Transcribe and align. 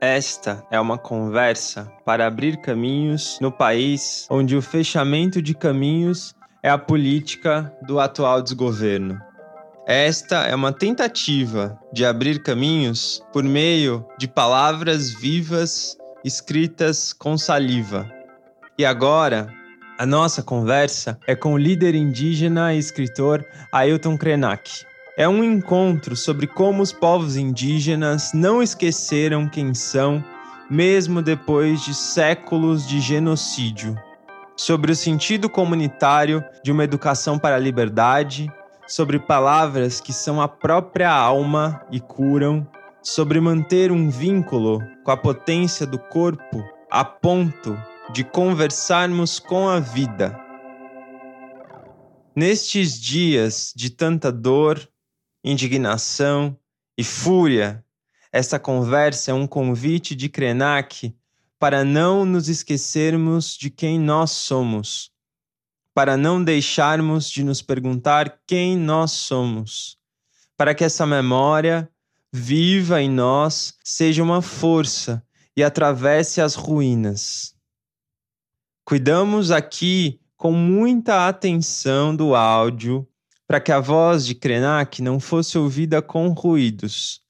Esta 0.00 0.64
é 0.70 0.80
uma 0.80 0.98
conversa 0.98 1.92
para 2.04 2.26
abrir 2.26 2.56
caminhos 2.62 3.38
no 3.40 3.52
país 3.52 4.26
onde 4.30 4.56
o 4.56 4.62
fechamento 4.62 5.40
de 5.40 5.54
caminhos 5.54 6.34
é 6.62 6.70
a 6.70 6.78
política 6.78 7.72
do 7.86 8.00
atual 8.00 8.42
desgoverno. 8.42 9.20
Esta 9.86 10.46
é 10.46 10.54
uma 10.54 10.72
tentativa 10.72 11.78
de 11.92 12.04
abrir 12.04 12.42
caminhos 12.42 13.22
por 13.32 13.44
meio 13.44 14.04
de 14.18 14.26
palavras 14.26 15.10
vivas 15.10 15.96
escritas 16.24 17.12
com 17.12 17.38
saliva. 17.38 18.10
E 18.76 18.84
agora, 18.84 19.48
a 19.98 20.04
nossa 20.04 20.42
conversa 20.42 21.18
é 21.26 21.34
com 21.34 21.54
o 21.54 21.58
líder 21.58 21.94
indígena 21.94 22.74
e 22.74 22.78
escritor 22.78 23.44
Ailton 23.72 24.16
Krenak. 24.16 24.84
É 25.16 25.26
um 25.26 25.42
encontro 25.42 26.14
sobre 26.14 26.46
como 26.46 26.82
os 26.82 26.92
povos 26.92 27.36
indígenas 27.36 28.32
não 28.34 28.62
esqueceram 28.62 29.48
quem 29.48 29.72
são, 29.72 30.22
mesmo 30.70 31.22
depois 31.22 31.82
de 31.82 31.94
séculos 31.94 32.86
de 32.86 33.00
genocídio. 33.00 33.96
Sobre 34.54 34.92
o 34.92 34.96
sentido 34.96 35.48
comunitário 35.48 36.44
de 36.62 36.70
uma 36.70 36.84
educação 36.84 37.38
para 37.38 37.56
a 37.56 37.60
liberdade, 37.60 38.52
sobre 38.86 39.18
palavras 39.18 40.00
que 40.00 40.12
são 40.12 40.40
a 40.42 40.48
própria 40.48 41.10
alma 41.10 41.80
e 41.90 42.00
curam, 42.00 42.66
sobre 43.02 43.40
manter 43.40 43.90
um 43.90 44.10
vínculo 44.10 44.82
com 45.02 45.10
a 45.10 45.16
potência 45.16 45.86
do 45.86 45.98
corpo 45.98 46.62
a 46.90 47.04
ponto 47.04 47.76
de 48.12 48.22
conversarmos 48.22 49.38
com 49.38 49.68
a 49.68 49.80
vida. 49.80 50.38
Nestes 52.34 53.00
dias 53.00 53.72
de 53.74 53.90
tanta 53.90 54.30
dor, 54.30 54.88
indignação 55.42 56.56
e 56.96 57.02
fúria, 57.02 57.84
esta 58.32 58.58
conversa 58.58 59.30
é 59.30 59.34
um 59.34 59.46
convite 59.46 60.14
de 60.14 60.28
Krenak 60.28 61.14
para 61.58 61.84
não 61.84 62.24
nos 62.24 62.48
esquecermos 62.48 63.56
de 63.56 63.70
quem 63.70 63.98
nós 63.98 64.30
somos, 64.30 65.10
para 65.94 66.16
não 66.16 66.44
deixarmos 66.44 67.30
de 67.30 67.42
nos 67.42 67.62
perguntar 67.62 68.40
quem 68.46 68.76
nós 68.76 69.12
somos, 69.12 69.96
para 70.56 70.74
que 70.74 70.84
essa 70.84 71.06
memória 71.06 71.90
viva 72.30 73.00
em 73.00 73.10
nós 73.10 73.74
seja 73.82 74.22
uma 74.22 74.42
força 74.42 75.24
e 75.56 75.64
atravesse 75.64 76.40
as 76.42 76.54
ruínas. 76.54 77.55
Cuidamos 78.88 79.50
aqui 79.50 80.20
com 80.36 80.52
muita 80.52 81.26
atenção 81.26 82.14
do 82.14 82.36
áudio 82.36 83.04
para 83.44 83.60
que 83.60 83.72
a 83.72 83.80
voz 83.80 84.24
de 84.24 84.32
Krenak 84.32 85.02
não 85.02 85.18
fosse 85.18 85.58
ouvida 85.58 86.00
com 86.00 86.28
ruídos, 86.28 87.20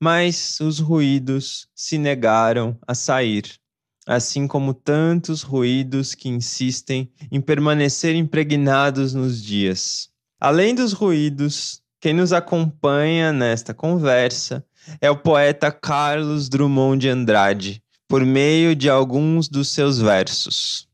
mas 0.00 0.60
os 0.60 0.78
ruídos 0.78 1.66
se 1.74 1.98
negaram 1.98 2.78
a 2.86 2.94
sair, 2.94 3.58
assim 4.06 4.46
como 4.46 4.72
tantos 4.72 5.42
ruídos 5.42 6.14
que 6.14 6.28
insistem 6.28 7.10
em 7.28 7.40
permanecer 7.40 8.14
impregnados 8.14 9.14
nos 9.14 9.42
dias. 9.42 10.10
Além 10.38 10.76
dos 10.76 10.92
ruídos, 10.92 11.82
quem 12.00 12.14
nos 12.14 12.32
acompanha 12.32 13.32
nesta 13.32 13.74
conversa 13.74 14.64
é 15.00 15.10
o 15.10 15.16
poeta 15.16 15.72
Carlos 15.72 16.48
Drummond 16.48 17.00
de 17.00 17.08
Andrade, 17.08 17.83
por 18.08 18.24
meio 18.24 18.74
de 18.74 18.88
alguns 18.88 19.48
dos 19.48 19.68
seus 19.68 19.98
versos. 19.98 20.88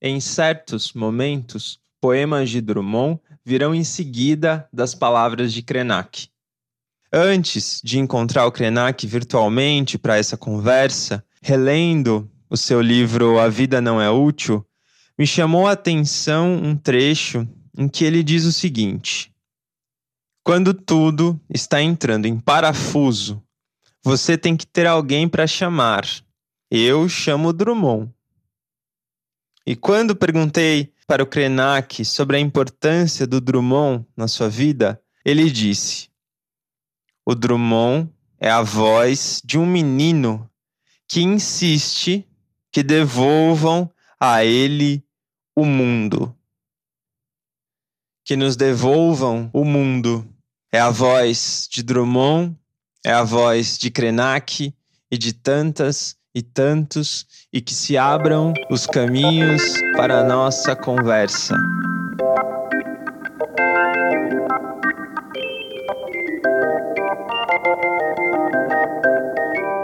Em 0.00 0.20
certos 0.20 0.92
momentos, 0.92 1.78
poemas 2.00 2.50
de 2.50 2.60
Drummond 2.60 3.20
virão 3.44 3.74
em 3.74 3.84
seguida 3.84 4.68
das 4.72 4.94
palavras 4.94 5.52
de 5.52 5.62
Krenak. 5.62 6.28
Antes 7.12 7.80
de 7.84 7.98
encontrar 7.98 8.46
o 8.46 8.52
Krenak 8.52 9.06
virtualmente 9.06 9.98
para 9.98 10.16
essa 10.16 10.36
conversa, 10.36 11.24
relendo 11.42 12.30
o 12.48 12.56
seu 12.56 12.80
livro 12.80 13.38
A 13.38 13.48
Vida 13.48 13.80
Não 13.80 14.00
É 14.00 14.10
Útil, 14.10 14.66
me 15.18 15.26
chamou 15.26 15.66
a 15.66 15.72
atenção 15.72 16.54
um 16.54 16.76
trecho 16.76 17.46
em 17.76 17.88
que 17.88 18.04
ele 18.04 18.22
diz 18.22 18.44
o 18.44 18.52
seguinte: 18.52 19.32
Quando 20.42 20.74
tudo 20.74 21.40
está 21.48 21.82
entrando 21.82 22.26
em 22.26 22.38
parafuso, 22.38 23.42
você 24.02 24.36
tem 24.36 24.56
que 24.56 24.66
ter 24.66 24.86
alguém 24.86 25.28
para 25.28 25.46
chamar. 25.46 26.04
Eu 26.74 27.06
chamo 27.06 27.52
Drummond. 27.52 28.10
E 29.66 29.76
quando 29.76 30.16
perguntei 30.16 30.90
para 31.06 31.22
o 31.22 31.26
Krenak 31.26 32.02
sobre 32.02 32.38
a 32.38 32.40
importância 32.40 33.26
do 33.26 33.42
Drummond 33.42 34.06
na 34.16 34.26
sua 34.26 34.48
vida, 34.48 34.98
ele 35.22 35.50
disse: 35.50 36.08
O 37.26 37.34
Drummond 37.34 38.10
é 38.40 38.48
a 38.48 38.62
voz 38.62 39.42
de 39.44 39.58
um 39.58 39.66
menino 39.66 40.50
que 41.06 41.20
insiste 41.20 42.26
que 42.70 42.82
devolvam 42.82 43.92
a 44.18 44.42
ele 44.42 45.04
o 45.54 45.66
mundo. 45.66 46.34
Que 48.24 48.34
nos 48.34 48.56
devolvam 48.56 49.50
o 49.52 49.62
mundo. 49.62 50.26
É 50.72 50.80
a 50.80 50.88
voz 50.88 51.68
de 51.70 51.82
Drummond, 51.82 52.56
é 53.04 53.12
a 53.12 53.24
voz 53.24 53.76
de 53.76 53.90
Krenak 53.90 54.74
e 55.10 55.18
de 55.18 55.34
tantas 55.34 56.16
e 56.34 56.40
tantos 56.40 57.26
e 57.52 57.60
que 57.60 57.74
se 57.74 57.96
abram 57.96 58.54
os 58.70 58.86
caminhos 58.86 59.62
para 59.96 60.20
a 60.20 60.24
nossa 60.24 60.74
conversa. 60.74 61.56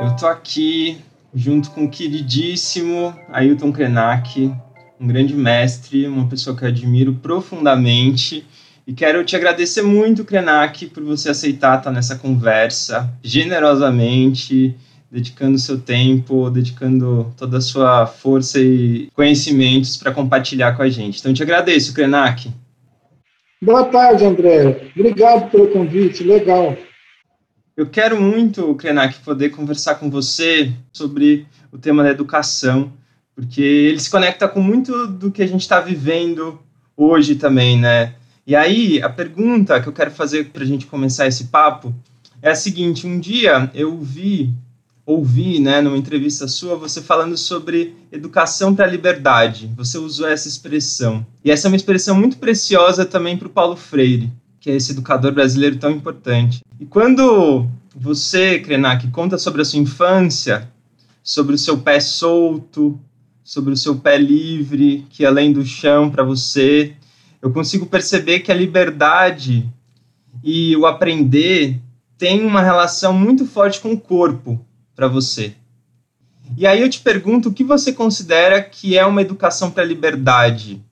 Eu 0.02 0.16
tô 0.16 0.26
aqui 0.26 0.98
junto 1.34 1.70
com 1.70 1.84
o 1.84 1.90
queridíssimo 1.90 3.14
Ailton 3.30 3.70
Krenak, 3.70 4.52
um 4.98 5.06
grande 5.06 5.34
mestre, 5.34 6.06
uma 6.06 6.26
pessoa 6.26 6.56
que 6.56 6.64
eu 6.64 6.68
admiro 6.68 7.14
profundamente. 7.14 8.46
E 8.86 8.94
quero 8.94 9.22
te 9.22 9.36
agradecer 9.36 9.82
muito, 9.82 10.24
Krenak, 10.24 10.86
por 10.86 11.04
você 11.04 11.28
aceitar 11.28 11.78
estar 11.78 11.90
nessa 11.90 12.16
conversa 12.16 13.12
generosamente 13.22 14.74
dedicando 15.10 15.58
seu 15.58 15.80
tempo, 15.80 16.50
dedicando 16.50 17.32
toda 17.36 17.58
a 17.58 17.62
sua 17.62 18.06
força 18.06 18.60
e 18.60 19.08
conhecimentos 19.14 19.96
para 19.96 20.12
compartilhar 20.12 20.76
com 20.76 20.82
a 20.82 20.88
gente. 20.88 21.18
Então, 21.18 21.32
te 21.32 21.42
agradeço, 21.42 21.94
Krenak. 21.94 22.50
Boa 23.60 23.84
tarde, 23.86 24.24
André. 24.24 24.90
Obrigado 24.94 25.50
pelo 25.50 25.68
convite, 25.68 26.22
legal. 26.22 26.76
Eu 27.76 27.86
quero 27.86 28.20
muito, 28.20 28.74
Krenak, 28.74 29.20
poder 29.20 29.50
conversar 29.50 29.96
com 29.96 30.10
você 30.10 30.72
sobre 30.92 31.46
o 31.72 31.78
tema 31.78 32.02
da 32.02 32.10
educação, 32.10 32.92
porque 33.34 33.62
ele 33.62 34.00
se 34.00 34.10
conecta 34.10 34.48
com 34.48 34.60
muito 34.60 35.06
do 35.06 35.30
que 35.30 35.42
a 35.42 35.46
gente 35.46 35.62
está 35.62 35.80
vivendo 35.80 36.60
hoje 36.96 37.36
também, 37.36 37.78
né? 37.78 38.14
E 38.46 38.56
aí, 38.56 39.00
a 39.02 39.08
pergunta 39.08 39.80
que 39.80 39.88
eu 39.88 39.92
quero 39.92 40.10
fazer 40.10 40.46
para 40.46 40.62
a 40.62 40.66
gente 40.66 40.86
começar 40.86 41.26
esse 41.26 41.44
papo 41.44 41.94
é 42.42 42.50
a 42.50 42.54
seguinte: 42.54 43.06
um 43.06 43.20
dia 43.20 43.70
eu 43.74 43.98
vi 43.98 44.52
ouvi, 45.08 45.58
né, 45.58 45.80
numa 45.80 45.96
entrevista 45.96 46.46
sua, 46.46 46.76
você 46.76 47.00
falando 47.00 47.34
sobre 47.34 47.96
educação 48.12 48.74
para 48.74 48.84
a 48.84 48.88
liberdade. 48.88 49.72
Você 49.74 49.96
usou 49.96 50.28
essa 50.28 50.46
expressão. 50.46 51.26
E 51.42 51.50
essa 51.50 51.66
é 51.66 51.70
uma 51.70 51.76
expressão 51.76 52.14
muito 52.14 52.36
preciosa 52.36 53.06
também 53.06 53.34
para 53.34 53.48
o 53.48 53.50
Paulo 53.50 53.74
Freire, 53.74 54.30
que 54.60 54.70
é 54.70 54.76
esse 54.76 54.92
educador 54.92 55.32
brasileiro 55.32 55.78
tão 55.78 55.90
importante. 55.90 56.60
E 56.78 56.84
quando 56.84 57.66
você, 57.96 58.58
Krenak, 58.58 59.08
conta 59.08 59.38
sobre 59.38 59.62
a 59.62 59.64
sua 59.64 59.78
infância, 59.78 60.70
sobre 61.22 61.54
o 61.54 61.58
seu 61.58 61.78
pé 61.78 62.00
solto, 62.00 63.00
sobre 63.42 63.72
o 63.72 63.76
seu 63.78 63.96
pé 63.96 64.18
livre, 64.18 65.06
que 65.08 65.24
além 65.24 65.54
do 65.54 65.64
chão 65.64 66.10
para 66.10 66.22
você, 66.22 66.92
eu 67.40 67.50
consigo 67.50 67.86
perceber 67.86 68.40
que 68.40 68.52
a 68.52 68.54
liberdade 68.54 69.66
e 70.44 70.76
o 70.76 70.84
aprender 70.84 71.80
tem 72.18 72.44
uma 72.44 72.60
relação 72.60 73.14
muito 73.14 73.46
forte 73.46 73.80
com 73.80 73.92
o 73.92 73.98
corpo 73.98 74.67
para 74.98 75.06
você. 75.06 75.54
E 76.56 76.66
aí 76.66 76.80
eu 76.80 76.90
te 76.90 76.98
pergunto, 76.98 77.50
o 77.50 77.52
que 77.52 77.62
você 77.62 77.92
considera 77.92 78.60
que 78.60 78.98
é 78.98 79.06
uma 79.06 79.22
educação 79.22 79.70
para 79.70 79.84
a 79.84 79.86
liberdade? 79.86 80.82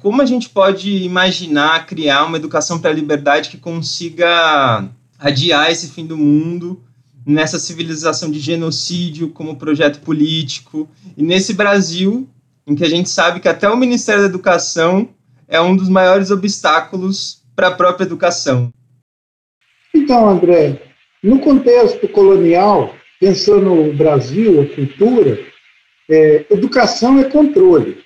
Como 0.00 0.20
a 0.20 0.26
gente 0.26 0.48
pode 0.48 1.04
imaginar 1.04 1.86
criar 1.86 2.24
uma 2.24 2.36
educação 2.36 2.80
para 2.80 2.90
a 2.90 2.94
liberdade 2.94 3.50
que 3.50 3.56
consiga 3.56 4.88
adiar 5.16 5.70
esse 5.70 5.92
fim 5.92 6.04
do 6.04 6.16
mundo 6.16 6.82
nessa 7.24 7.56
civilização 7.60 8.32
de 8.32 8.40
genocídio 8.40 9.28
como 9.28 9.54
projeto 9.54 10.00
político 10.00 10.88
e 11.16 11.22
nesse 11.22 11.54
Brasil 11.54 12.28
em 12.66 12.74
que 12.74 12.82
a 12.82 12.90
gente 12.90 13.08
sabe 13.08 13.38
que 13.38 13.48
até 13.48 13.68
o 13.68 13.76
Ministério 13.76 14.22
da 14.22 14.28
Educação 14.28 15.08
é 15.46 15.60
um 15.60 15.76
dos 15.76 15.88
maiores 15.88 16.32
obstáculos 16.32 17.40
para 17.54 17.68
a 17.68 17.74
própria 17.76 18.06
educação. 18.06 18.72
Então, 19.94 20.28
André, 20.28 20.82
no 21.22 21.38
contexto 21.38 22.08
colonial, 22.08 22.92
pensando 23.22 23.66
no 23.66 23.92
Brasil, 23.92 24.62
a 24.62 24.74
cultura, 24.74 25.38
é, 26.10 26.44
educação 26.50 27.20
é 27.20 27.24
controle. 27.30 28.02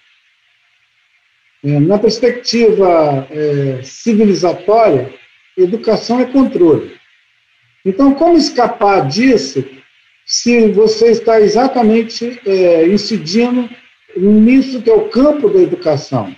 É, 1.65 1.81
na 1.81 1.99
perspectiva 1.99 3.27
é, 3.31 3.83
civilizatória, 3.83 5.11
educação 5.57 6.21
é 6.21 6.27
controle. 6.27 7.01
Então, 7.83 8.13
como 8.13 8.37
escapar 8.37 9.09
disso 9.09 9.65
se 10.27 10.71
você 10.73 11.13
está 11.13 11.41
exatamente 11.41 12.39
é, 12.45 12.87
incidindo 12.87 13.71
nisso 14.15 14.83
que 14.83 14.91
é 14.91 14.95
o 14.95 15.09
campo 15.09 15.49
da 15.49 15.61
educação? 15.63 16.37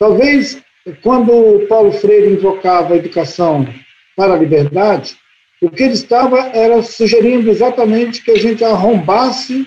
Talvez, 0.00 0.60
quando 1.00 1.64
Paulo 1.68 1.92
Freire 1.92 2.32
invocava 2.32 2.94
a 2.94 2.96
educação 2.96 3.72
para 4.16 4.34
a 4.34 4.38
liberdade, 4.38 5.16
o 5.60 5.70
que 5.70 5.82
ele 5.82 5.94
estava 5.94 6.38
era 6.48 6.82
sugerindo 6.82 7.50
exatamente 7.50 8.22
que 8.22 8.30
a 8.30 8.38
gente 8.38 8.64
arrombasse 8.64 9.66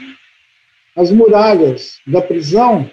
as 0.95 1.11
muralhas 1.11 1.99
da 2.07 2.21
prisão 2.21 2.89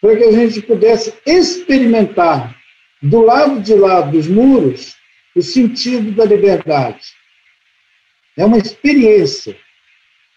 para 0.00 0.16
que 0.16 0.24
a 0.24 0.32
gente 0.32 0.62
pudesse 0.62 1.14
experimentar 1.26 2.54
do 3.02 3.20
lado 3.20 3.60
de 3.60 3.74
lá 3.74 4.00
dos 4.00 4.26
muros 4.26 4.96
o 5.34 5.42
sentido 5.42 6.12
da 6.12 6.24
liberdade. 6.24 7.12
É 8.36 8.44
uma 8.44 8.58
experiência. 8.58 9.56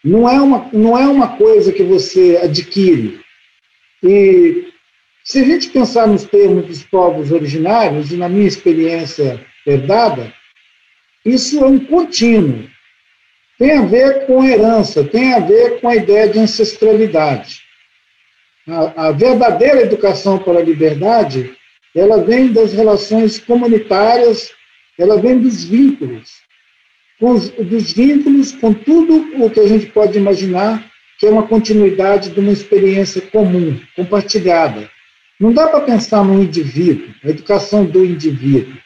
Não 0.04 0.28
é 0.28 0.40
uma, 0.40 0.70
não 0.72 0.98
é 0.98 1.06
uma 1.06 1.36
coisa 1.36 1.72
que 1.72 1.82
você 1.82 2.38
adquire. 2.42 3.20
E 4.02 4.72
se 5.24 5.40
a 5.40 5.44
gente 5.44 5.70
pensar 5.70 6.06
nos 6.06 6.24
termos 6.24 6.66
dos 6.66 6.82
povos 6.84 7.32
originários, 7.32 8.12
e 8.12 8.16
na 8.16 8.28
minha 8.28 8.46
experiência 8.46 9.44
herdada, 9.66 10.32
isso 11.24 11.62
é 11.62 11.66
um 11.66 11.78
contínuo. 11.78 12.68
Tem 13.58 13.72
a 13.72 13.82
ver 13.82 14.26
com 14.26 14.44
herança, 14.44 15.02
tem 15.02 15.34
a 15.34 15.40
ver 15.40 15.80
com 15.80 15.88
a 15.88 15.96
ideia 15.96 16.28
de 16.28 16.38
ancestralidade. 16.38 17.60
A, 18.66 19.08
a 19.08 19.12
verdadeira 19.12 19.82
educação 19.82 20.38
para 20.38 20.58
a 20.58 20.62
liberdade, 20.62 21.54
ela 21.94 22.22
vem 22.22 22.52
das 22.52 22.72
relações 22.72 23.38
comunitárias, 23.38 24.52
ela 24.98 25.20
vem 25.20 25.38
dos 25.38 25.64
vínculos, 25.64 26.30
os, 27.20 27.50
dos 27.50 27.92
vínculos 27.92 28.52
com 28.52 28.72
tudo 28.72 29.44
o 29.44 29.50
que 29.50 29.60
a 29.60 29.66
gente 29.66 29.86
pode 29.86 30.16
imaginar 30.16 30.88
que 31.18 31.26
é 31.26 31.30
uma 31.30 31.46
continuidade 31.48 32.30
de 32.30 32.38
uma 32.38 32.52
experiência 32.52 33.20
comum, 33.20 33.78
compartilhada. 33.96 34.88
Não 35.38 35.52
dá 35.52 35.66
para 35.66 35.80
pensar 35.80 36.24
no 36.24 36.40
indivíduo, 36.42 37.12
a 37.24 37.28
educação 37.28 37.84
do 37.84 38.04
indivíduo. 38.04 38.76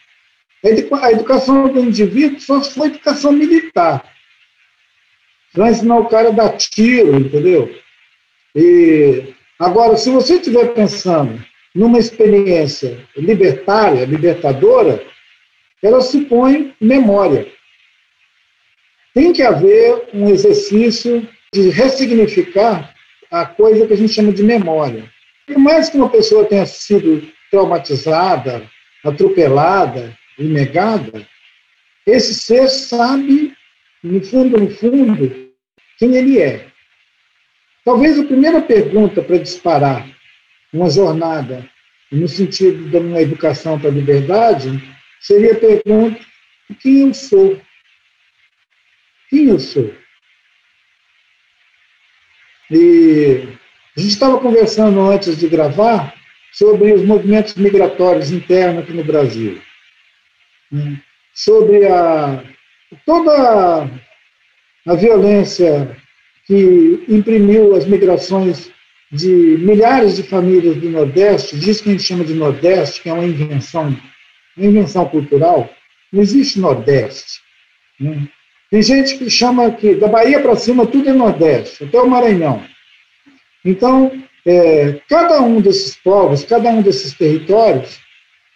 A 0.64 1.10
educação 1.10 1.68
do 1.68 1.80
indivíduo 1.80 2.40
só 2.40 2.60
foi 2.62 2.88
educação 2.88 3.32
militar. 3.32 4.04
Vai 5.54 5.72
ensinar 5.72 5.98
o 5.98 6.08
cara 6.08 6.28
a 6.28 6.32
dar 6.32 6.56
tiro, 6.56 7.16
entendeu? 7.16 7.74
E, 8.54 9.34
agora, 9.58 9.96
se 9.96 10.10
você 10.10 10.36
estiver 10.36 10.72
pensando 10.72 11.44
numa 11.74 11.98
experiência 11.98 13.04
libertária, 13.16 14.04
libertadora, 14.04 15.04
ela 15.82 16.00
supõe 16.00 16.74
memória. 16.80 17.50
Tem 19.12 19.32
que 19.32 19.42
haver 19.42 20.10
um 20.14 20.28
exercício 20.28 21.28
de 21.52 21.70
ressignificar 21.70 22.94
a 23.30 23.44
coisa 23.44 23.86
que 23.86 23.92
a 23.94 23.96
gente 23.96 24.12
chama 24.12 24.32
de 24.32 24.42
memória. 24.42 25.10
Por 25.46 25.58
mais 25.58 25.90
que 25.90 25.96
uma 25.96 26.08
pessoa 26.08 26.44
tenha 26.44 26.64
sido 26.66 27.26
traumatizada, 27.50 28.70
atropelada, 29.04 30.16
e 30.38 30.44
negada, 30.44 31.26
esse 32.06 32.34
ser 32.34 32.68
sabe, 32.68 33.54
no 34.02 34.22
fundo, 34.24 34.58
no 34.58 34.70
fundo, 34.70 35.52
quem 35.98 36.16
ele 36.16 36.40
é. 36.40 36.66
Talvez 37.84 38.18
a 38.18 38.24
primeira 38.24 38.60
pergunta 38.60 39.22
para 39.22 39.38
disparar 39.38 40.08
uma 40.72 40.90
jornada 40.90 41.68
no 42.10 42.28
sentido 42.28 42.88
de 42.90 42.96
uma 42.96 43.20
educação 43.20 43.78
para 43.78 43.88
a 43.88 43.92
liberdade 43.92 44.82
seria 45.20 45.52
a 45.52 45.58
pergunta: 45.58 46.20
quem 46.80 47.06
eu 47.06 47.14
sou? 47.14 47.60
Quem 49.30 49.48
eu 49.48 49.58
sou? 49.58 49.94
E 52.70 53.48
a 53.96 54.00
gente 54.00 54.12
estava 54.12 54.40
conversando 54.40 55.00
antes 55.00 55.38
de 55.38 55.48
gravar 55.48 56.14
sobre 56.52 56.92
os 56.92 57.04
movimentos 57.04 57.54
migratórios 57.54 58.30
internos 58.30 58.82
aqui 58.82 58.92
no 58.92 59.04
Brasil 59.04 59.60
sobre 61.34 61.86
a, 61.86 62.42
toda 63.06 63.90
a 64.86 64.94
violência 64.94 65.96
que 66.46 67.04
imprimiu 67.08 67.74
as 67.74 67.86
migrações 67.86 68.70
de 69.10 69.28
milhares 69.28 70.16
de 70.16 70.22
famílias 70.22 70.76
do 70.76 70.88
Nordeste, 70.88 71.58
disso 71.58 71.82
que 71.82 71.90
a 71.90 71.92
gente 71.92 72.04
chama 72.04 72.24
de 72.24 72.34
Nordeste, 72.34 73.02
que 73.02 73.10
é 73.10 73.12
uma 73.12 73.24
invenção, 73.24 73.96
uma 74.56 74.66
invenção 74.66 75.06
cultural, 75.06 75.70
não 76.12 76.22
existe 76.22 76.58
Nordeste. 76.58 77.40
Né? 78.00 78.26
Tem 78.70 78.82
gente 78.82 79.18
que 79.18 79.28
chama 79.28 79.70
que 79.72 79.94
da 79.94 80.08
Bahia 80.08 80.40
para 80.40 80.56
cima 80.56 80.86
tudo 80.86 81.10
é 81.10 81.12
Nordeste, 81.12 81.84
até 81.84 82.00
o 82.00 82.08
Maranhão. 82.08 82.64
Então, 83.64 84.10
é, 84.46 85.00
cada 85.08 85.40
um 85.42 85.60
desses 85.60 85.94
povos, 85.96 86.44
cada 86.44 86.70
um 86.70 86.80
desses 86.80 87.12
territórios 87.12 88.00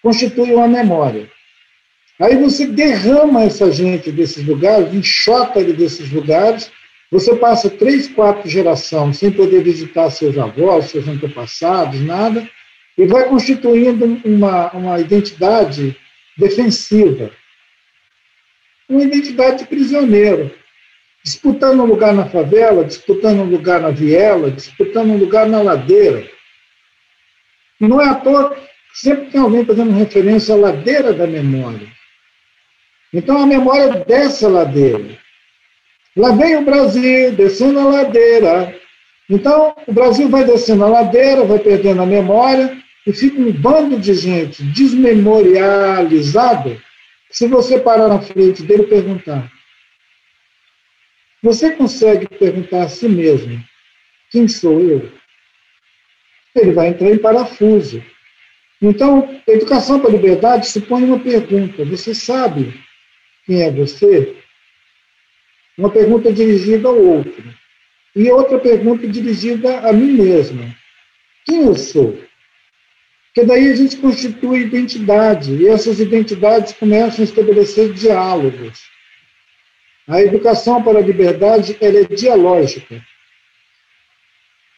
constitui 0.03 0.55
uma 0.55 0.67
memória. 0.67 1.31
Aí 2.19 2.37
você 2.37 2.67
derrama 2.67 3.45
essa 3.45 3.71
gente 3.71 4.11
desses 4.11 4.45
lugares, 4.47 4.93
enxota 4.95 5.61
ele 5.61 5.75
desses 5.75 6.11
lugares, 6.11 6.71
você 7.11 7.37
passa 7.37 7.69
três, 7.69 8.09
quatro 8.09 8.49
gerações 8.49 9.19
sem 9.19 9.31
poder 9.31 9.63
visitar 9.63 10.11
seus 10.11 10.37
avós, 10.39 10.87
seus 10.87 11.07
antepassados, 11.07 12.01
nada, 12.01 12.49
e 12.97 13.07
vai 13.07 13.29
constituindo 13.29 14.21
uma, 14.25 14.73
uma 14.73 14.99
identidade 14.99 15.97
defensiva, 16.37 17.31
uma 18.89 19.03
identidade 19.03 19.59
de 19.59 19.67
prisioneiro, 19.67 20.51
disputando 21.23 21.81
um 21.81 21.87
lugar 21.87 22.15
na 22.15 22.27
favela, 22.27 22.85
disputando 22.85 23.41
um 23.41 23.51
lugar 23.51 23.81
na 23.81 23.91
viela, 23.91 24.51
disputando 24.51 25.11
um 25.11 25.19
lugar 25.19 25.47
na 25.47 25.61
ladeira. 25.61 26.27
Não 27.79 28.01
é 28.01 28.09
à 28.09 28.15
toa 28.15 28.57
sempre 28.95 29.27
tem 29.31 29.41
alguém 29.41 29.65
fazendo 29.65 29.93
referência 29.93 30.55
à 30.55 30.59
ladeira 30.59 31.13
da 31.13 31.27
memória. 31.27 31.96
Então 33.17 33.39
a 33.39 33.47
memória 33.47 34.05
desce 34.05 34.45
a 34.45 34.49
ladeira. 34.49 35.19
Lá 36.15 36.33
vem 36.33 36.57
o 36.57 36.65
Brasil 36.67 37.33
descendo 37.33 37.81
a 37.81 37.85
ladeira. 37.85 38.79
Então 39.31 39.75
o 39.87 39.93
Brasil 39.93 40.29
vai 40.29 40.45
descendo 40.45 40.85
a 40.85 40.89
ladeira, 40.89 41.47
vai 41.47 41.59
perdendo 41.59 42.03
a 42.03 42.07
memória 42.07 42.77
e 43.07 43.15
fica 43.15 43.41
um 43.41 43.51
bando 43.51 43.99
de 43.99 44.13
gente 44.13 44.63
desmemorializado. 44.65 46.79
Se 47.31 47.49
você 47.49 47.81
parar 47.81 48.09
na 48.09 48.21
frente 48.21 48.63
dele 48.63 48.83
e 48.83 48.87
perguntar, 48.87 49.51
você 51.43 51.71
consegue 51.71 52.29
perguntar 52.29 52.83
a 52.83 52.89
si 52.91 53.09
mesmo: 53.09 53.65
quem 54.31 54.47
sou 54.47 54.79
eu? 54.79 55.11
Ele 56.55 56.73
vai 56.73 56.89
entrar 56.89 57.09
em 57.09 57.17
parafuso. 57.17 58.05
Então, 58.83 59.41
educação 59.47 60.01
para 60.01 60.11
a 60.11 60.13
liberdade 60.13 60.67
supõe 60.67 61.05
uma 61.05 61.19
pergunta: 61.19 61.83
você 61.83 62.15
sabe 62.15 62.85
quem 63.47 63.63
é 63.63 63.71
você? 63.71 64.37
Uma 65.79 65.91
pergunta 65.91 66.33
dirigida 66.33 66.89
ao 66.89 66.99
outro. 66.99 67.55
E 68.15 68.31
outra 68.31 68.59
pergunta 68.59 69.07
dirigida 69.07 69.81
a 69.81 69.93
mim 69.93 70.13
mesma. 70.13 70.75
Quem 71.45 71.67
eu 71.67 71.75
sou? 71.77 72.21
Porque 73.27 73.47
daí 73.47 73.71
a 73.71 73.77
gente 73.77 73.99
constitui 73.99 74.63
identidade, 74.63 75.53
e 75.53 75.69
essas 75.69 76.01
identidades 76.01 76.73
começam 76.73 77.21
a 77.21 77.29
estabelecer 77.29 77.93
diálogos. 77.93 78.81
A 80.09 80.23
educação 80.23 80.83
para 80.83 80.99
a 80.99 81.03
liberdade 81.03 81.77
ela 81.81 81.99
é 81.99 82.05
dialógica. 82.05 83.05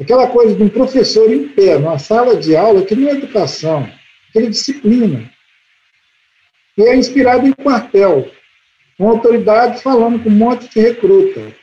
Aquela 0.01 0.27
coisa 0.27 0.55
de 0.57 0.63
um 0.63 0.69
professor 0.69 1.33
em 1.33 1.49
pé, 1.49 1.79
numa 1.79 1.99
sala 1.99 2.37
de 2.37 2.57
aula, 2.57 2.85
que 2.85 2.97
não 2.97 3.09
é 3.09 3.13
educação, 3.13 3.91
que 4.33 4.41
é 4.41 4.43
disciplina. 4.43 5.31
E 6.77 6.83
é 6.83 6.97
inspirado 6.97 7.47
em 7.47 7.53
quartel 7.53 8.31
uma 8.99 9.13
autoridade 9.13 9.81
falando 9.81 10.23
com 10.23 10.29
um 10.29 10.35
monte 10.35 10.69
de 10.69 10.81
recruta. 10.81 11.55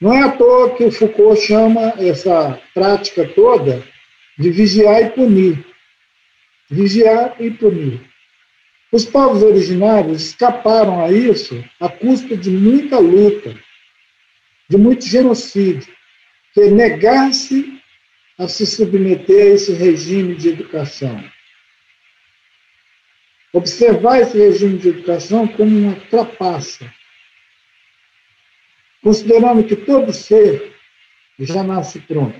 Não 0.00 0.12
é 0.12 0.22
à 0.22 0.32
toa 0.32 0.74
que 0.76 0.84
o 0.84 0.92
Foucault 0.92 1.40
chama 1.40 1.94
essa 1.98 2.60
prática 2.74 3.26
toda 3.26 3.82
de 4.38 4.50
vigiar 4.50 5.02
e 5.02 5.10
punir. 5.10 5.64
Vigiar 6.70 7.36
e 7.40 7.50
punir. 7.50 8.00
Os 8.92 9.04
povos 9.04 9.42
originários 9.42 10.26
escaparam 10.26 11.02
a 11.02 11.10
isso 11.10 11.64
à 11.80 11.88
custa 11.88 12.36
de 12.36 12.50
muita 12.50 12.98
luta, 12.98 13.54
de 14.68 14.76
muito 14.76 15.06
genocídio, 15.06 15.92
que 16.52 16.60
é 16.60 16.70
negar-se 16.70 17.80
a 18.38 18.46
se 18.46 18.66
submeter 18.66 19.42
a 19.42 19.54
esse 19.54 19.72
regime 19.72 20.34
de 20.34 20.50
educação 20.50 21.24
observar 23.56 24.20
esse 24.20 24.36
regime 24.36 24.76
de 24.76 24.90
educação 24.90 25.48
como 25.48 25.70
uma 25.78 25.96
trapaça, 26.10 26.92
considerando 29.02 29.64
que 29.64 29.74
todo 29.74 30.12
ser 30.12 30.74
já 31.38 31.62
nasce 31.62 32.00
pronto. 32.00 32.38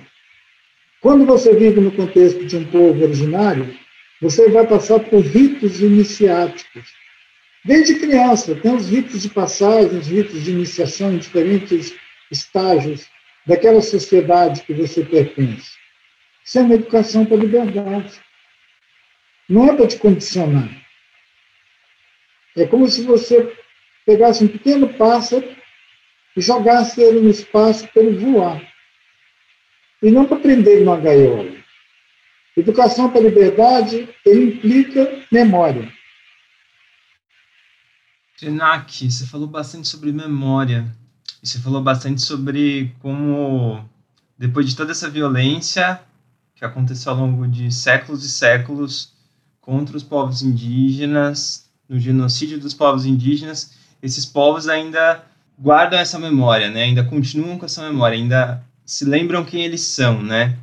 Quando 1.01 1.25
você 1.25 1.55
vive 1.55 1.81
no 1.81 1.91
contexto 1.91 2.45
de 2.45 2.55
um 2.55 2.65
povo 2.65 3.03
originário, 3.03 3.75
você 4.21 4.47
vai 4.49 4.67
passar 4.67 4.99
por 4.99 5.21
ritos 5.21 5.81
iniciáticos. 5.81 6.93
Desde 7.65 7.99
criança, 7.99 8.53
tem 8.53 8.75
os 8.75 8.87
ritos 8.87 9.23
de 9.23 9.29
passagem, 9.29 9.97
os 9.97 10.07
ritos 10.07 10.43
de 10.43 10.51
iniciação 10.51 11.13
em 11.13 11.17
diferentes 11.17 11.95
estágios 12.29 13.09
daquela 13.43 13.81
sociedade 13.81 14.61
que 14.61 14.73
você 14.73 15.03
pertence. 15.03 15.71
Isso 16.45 16.59
é 16.59 16.61
uma 16.61 16.75
educação 16.75 17.25
para 17.25 17.37
a 17.37 17.39
liberdade. 17.39 18.13
Não 19.49 19.67
é 19.67 19.75
para 19.75 19.87
te 19.87 19.97
condicionar. 19.97 20.86
É 22.57 22.65
como 22.65 22.87
se 22.87 23.03
você 23.03 23.55
pegasse 24.03 24.43
um 24.43 24.47
pequeno 24.47 24.91
pássaro 24.95 25.47
e 26.35 26.41
jogasse 26.41 26.99
ele 26.99 27.21
no 27.21 27.29
espaço 27.29 27.87
para 27.89 28.01
ele 28.01 28.17
voar. 28.17 28.61
E 30.01 30.09
não 30.09 30.25
para 30.25 30.39
prender 30.39 30.79
numa 30.79 30.99
gaiola. 30.99 31.55
Educação 32.55 33.11
para 33.11 33.19
a 33.19 33.23
liberdade, 33.23 34.09
ele 34.25 34.55
implica 34.55 35.23
memória. 35.31 35.87
Krenak, 38.39 39.09
você 39.09 39.27
falou 39.27 39.47
bastante 39.47 39.87
sobre 39.87 40.11
memória. 40.11 40.85
Você 41.43 41.59
falou 41.59 41.81
bastante 41.81 42.23
sobre 42.23 42.91
como, 42.99 43.87
depois 44.35 44.67
de 44.67 44.75
toda 44.75 44.91
essa 44.91 45.07
violência 45.07 46.01
que 46.55 46.65
aconteceu 46.65 47.11
ao 47.11 47.19
longo 47.19 47.47
de 47.47 47.71
séculos 47.71 48.23
e 48.25 48.29
séculos 48.29 49.13
contra 49.61 49.95
os 49.95 50.03
povos 50.03 50.41
indígenas, 50.41 51.66
no 51.87 51.99
genocídio 51.99 52.59
dos 52.59 52.73
povos 52.73 53.05
indígenas, 53.05 53.73
esses 54.01 54.25
povos 54.25 54.67
ainda 54.67 55.23
guardam 55.57 55.99
essa 55.99 56.19
memória, 56.19 56.69
né? 56.69 56.83
Ainda 56.83 57.03
continuam 57.03 57.57
com 57.57 57.65
essa 57.65 57.81
memória, 57.81 58.17
ainda 58.17 58.63
se 58.85 59.05
lembram 59.05 59.43
quem 59.43 59.63
eles 59.63 59.81
são, 59.81 60.21
né? 60.21 60.57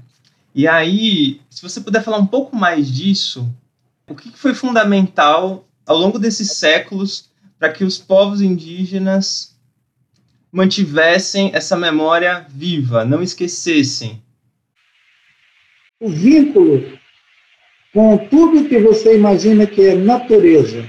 E 0.54 0.68
aí, 0.68 1.40
se 1.50 1.62
você 1.62 1.80
puder 1.80 2.02
falar 2.02 2.18
um 2.18 2.26
pouco 2.26 2.54
mais 2.54 2.90
disso, 2.92 3.52
o 4.08 4.14
que 4.14 4.30
foi 4.30 4.54
fundamental 4.54 5.66
ao 5.86 5.96
longo 5.96 6.18
desses 6.18 6.52
séculos 6.52 7.30
para 7.58 7.72
que 7.72 7.84
os 7.84 7.98
povos 7.98 8.40
indígenas 8.40 9.56
mantivessem 10.52 11.50
essa 11.52 11.76
memória 11.76 12.46
viva, 12.48 13.04
não 13.04 13.22
esquecessem? 13.22 14.22
O 15.98 16.08
vínculo 16.08 16.96
com 17.92 18.16
tudo 18.28 18.68
que 18.68 18.78
você 18.78 19.16
imagina 19.16 19.66
que 19.66 19.80
é 19.80 19.94
natureza, 19.94 20.86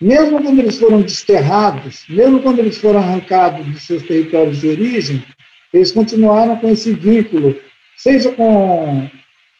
mesmo 0.00 0.42
quando 0.42 0.58
eles 0.58 0.78
foram 0.78 1.00
desterrados, 1.02 2.04
mesmo 2.08 2.42
quando 2.42 2.58
eles 2.58 2.78
foram 2.78 3.00
arrancados 3.00 3.66
dos 3.66 3.82
seus 3.82 4.02
territórios 4.02 4.60
de 4.60 4.68
origem, 4.68 5.24
eles 5.72 5.92
continuaram 5.92 6.56
com 6.56 6.70
esse 6.70 6.92
vínculo, 6.92 7.58
seja 7.96 8.32
com, 8.32 9.10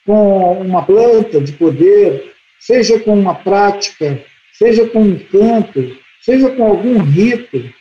com 0.05 0.61
uma 0.61 0.85
planta 0.85 1.41
de 1.41 1.53
poder, 1.53 2.35
seja 2.61 2.99
com 3.01 3.19
uma 3.19 3.35
prática, 3.35 4.23
seja 4.53 4.87
com 4.89 5.03
um 5.03 5.19
canto, 5.19 5.99
seja 6.21 6.51
com 6.51 6.65
algum 6.65 6.99
rito, 7.03 7.73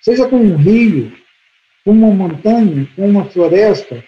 seja 0.00 0.28
com 0.28 0.36
um 0.36 0.56
rio, 0.56 1.12
com 1.84 1.92
uma 1.92 2.10
montanha, 2.10 2.88
com 2.94 3.08
uma 3.08 3.24
floresta. 3.26 4.04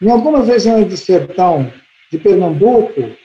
Em 0.00 0.10
algumas 0.10 0.48
regiões 0.48 0.88
do 0.88 0.96
sertão 0.96 1.72
de 2.10 2.18
Pernambuco, 2.18 3.16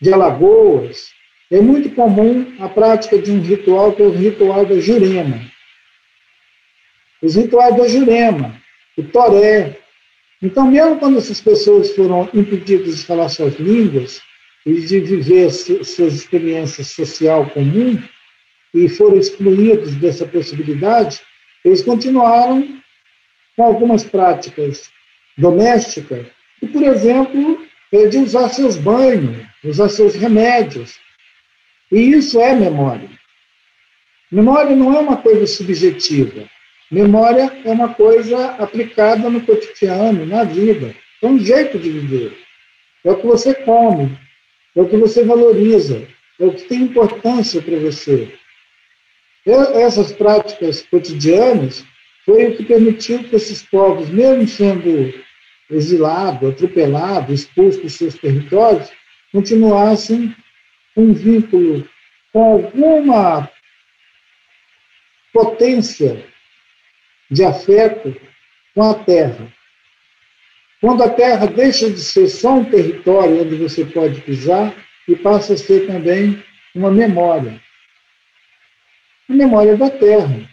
de 0.00 0.12
Alagoas, 0.12 1.12
é 1.54 1.60
muito 1.60 1.88
comum 1.90 2.52
a 2.58 2.68
prática 2.68 3.16
de 3.16 3.30
um 3.30 3.40
ritual 3.40 3.92
que 3.92 4.02
é 4.02 4.04
o 4.04 4.10
ritual 4.10 4.66
da 4.66 4.80
Jurema. 4.80 5.40
Os 7.22 7.36
rituais 7.36 7.76
da 7.76 7.86
Jurema, 7.86 8.60
o 8.98 9.04
Toré. 9.04 9.78
Então, 10.42 10.66
mesmo 10.66 10.98
quando 10.98 11.16
essas 11.16 11.40
pessoas 11.40 11.94
foram 11.94 12.28
impedidas 12.34 12.98
de 12.98 13.06
falar 13.06 13.28
suas 13.28 13.54
línguas 13.54 14.20
e 14.66 14.80
de 14.80 14.98
viver 14.98 15.48
suas 15.50 16.14
experiências 16.14 16.88
social 16.88 17.48
comum 17.50 18.02
e 18.74 18.88
foram 18.88 19.16
excluídos 19.16 19.94
dessa 19.94 20.26
possibilidade, 20.26 21.20
eles 21.64 21.82
continuaram 21.82 22.80
com 23.56 23.62
algumas 23.62 24.02
práticas 24.02 24.90
domésticas, 25.38 26.26
e, 26.60 26.66
por 26.66 26.82
exemplo, 26.82 27.64
é 27.92 28.06
de 28.06 28.18
usar 28.18 28.48
seus 28.48 28.76
banhos, 28.76 29.46
usar 29.62 29.88
seus 29.88 30.16
remédios, 30.16 30.98
e 31.94 32.12
isso 32.12 32.40
é 32.40 32.56
memória. 32.56 33.08
Memória 34.28 34.74
não 34.74 34.92
é 34.96 34.98
uma 34.98 35.18
coisa 35.18 35.46
subjetiva. 35.46 36.42
Memória 36.90 37.56
é 37.64 37.70
uma 37.70 37.94
coisa 37.94 38.48
aplicada 38.56 39.30
no 39.30 39.40
cotidiano, 39.40 40.26
na 40.26 40.42
vida. 40.42 40.92
É 41.22 41.26
um 41.28 41.38
jeito 41.38 41.78
de 41.78 41.88
viver. 41.90 42.36
É 43.04 43.12
o 43.12 43.16
que 43.16 43.26
você 43.28 43.54
come, 43.54 44.10
é 44.74 44.82
o 44.82 44.88
que 44.88 44.96
você 44.96 45.22
valoriza, 45.22 46.04
é 46.40 46.44
o 46.44 46.52
que 46.52 46.64
tem 46.64 46.82
importância 46.82 47.62
para 47.62 47.78
você. 47.78 48.28
Essas 49.46 50.10
práticas 50.10 50.82
cotidianas 50.90 51.84
foi 52.26 52.46
o 52.46 52.56
que 52.56 52.64
permitiu 52.64 53.22
que 53.22 53.36
esses 53.36 53.62
povos, 53.62 54.08
mesmo 54.08 54.48
sendo 54.48 55.14
exilados, 55.70 56.50
atropelados, 56.50 57.42
expulsos 57.42 57.82
dos 57.82 57.92
seus 57.92 58.14
territórios, 58.14 58.90
continuassem 59.30 60.34
um 60.96 61.12
vínculo 61.12 61.88
com 62.32 62.44
alguma 62.52 63.50
potência 65.32 66.24
de 67.30 67.44
afeto 67.44 68.14
com 68.74 68.82
a 68.82 68.94
terra. 69.04 69.52
Quando 70.80 71.02
a 71.02 71.10
terra 71.10 71.46
deixa 71.46 71.90
de 71.90 72.00
ser 72.00 72.28
só 72.28 72.56
um 72.56 72.64
território 72.64 73.42
onde 73.42 73.56
você 73.56 73.84
pode 73.84 74.20
pisar 74.20 74.74
e 75.08 75.16
passa 75.16 75.54
a 75.54 75.56
ser 75.56 75.86
também 75.86 76.42
uma 76.74 76.90
memória. 76.90 77.60
A 79.28 79.32
memória 79.32 79.76
da 79.76 79.90
terra, 79.90 80.48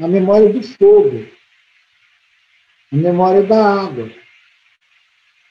a 0.00 0.08
memória 0.08 0.52
do 0.52 0.62
fogo, 0.62 1.28
a 2.92 2.96
memória 2.96 3.42
da 3.42 3.82
água, 3.82 4.10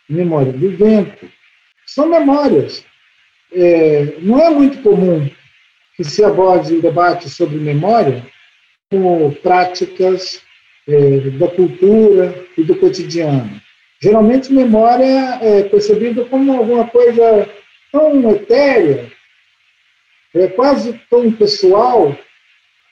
a 0.09 0.13
memória 0.13 0.51
do 0.51 0.75
vento. 0.75 1.31
São 1.85 2.07
memórias 2.07 2.85
é, 3.53 4.15
não 4.19 4.39
é 4.39 4.50
muito 4.50 4.81
comum 4.81 5.29
que 5.95 6.03
se 6.03 6.24
aborde 6.24 6.75
o 6.75 6.81
debate 6.81 7.29
sobre 7.29 7.57
memória 7.57 8.25
com 8.89 9.31
práticas 9.31 10.41
é, 10.88 11.19
da 11.31 11.48
cultura 11.48 12.45
e 12.57 12.63
do 12.63 12.75
cotidiano. 12.75 13.62
Geralmente, 14.01 14.51
memória 14.51 15.39
é 15.41 15.63
percebida 15.63 16.25
como 16.25 16.51
alguma 16.51 16.88
coisa 16.88 17.50
tão 17.91 18.31
etérea, 18.31 19.12
é 20.33 20.48
quase 20.48 21.00
tão 21.10 21.31
pessoal, 21.31 22.17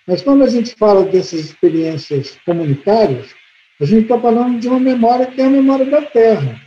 mas 0.07 0.21
quando 0.21 0.43
a 0.43 0.47
gente 0.47 0.75
fala 0.75 1.03
dessas 1.05 1.39
experiências 1.39 2.37
comunitárias, 2.45 3.33
a 3.79 3.85
gente 3.85 4.03
está 4.03 4.19
falando 4.19 4.59
de 4.59 4.67
uma 4.67 4.79
memória 4.79 5.25
que 5.25 5.41
é 5.41 5.45
a 5.45 5.49
memória 5.49 5.85
da 5.85 6.03
Terra. 6.03 6.61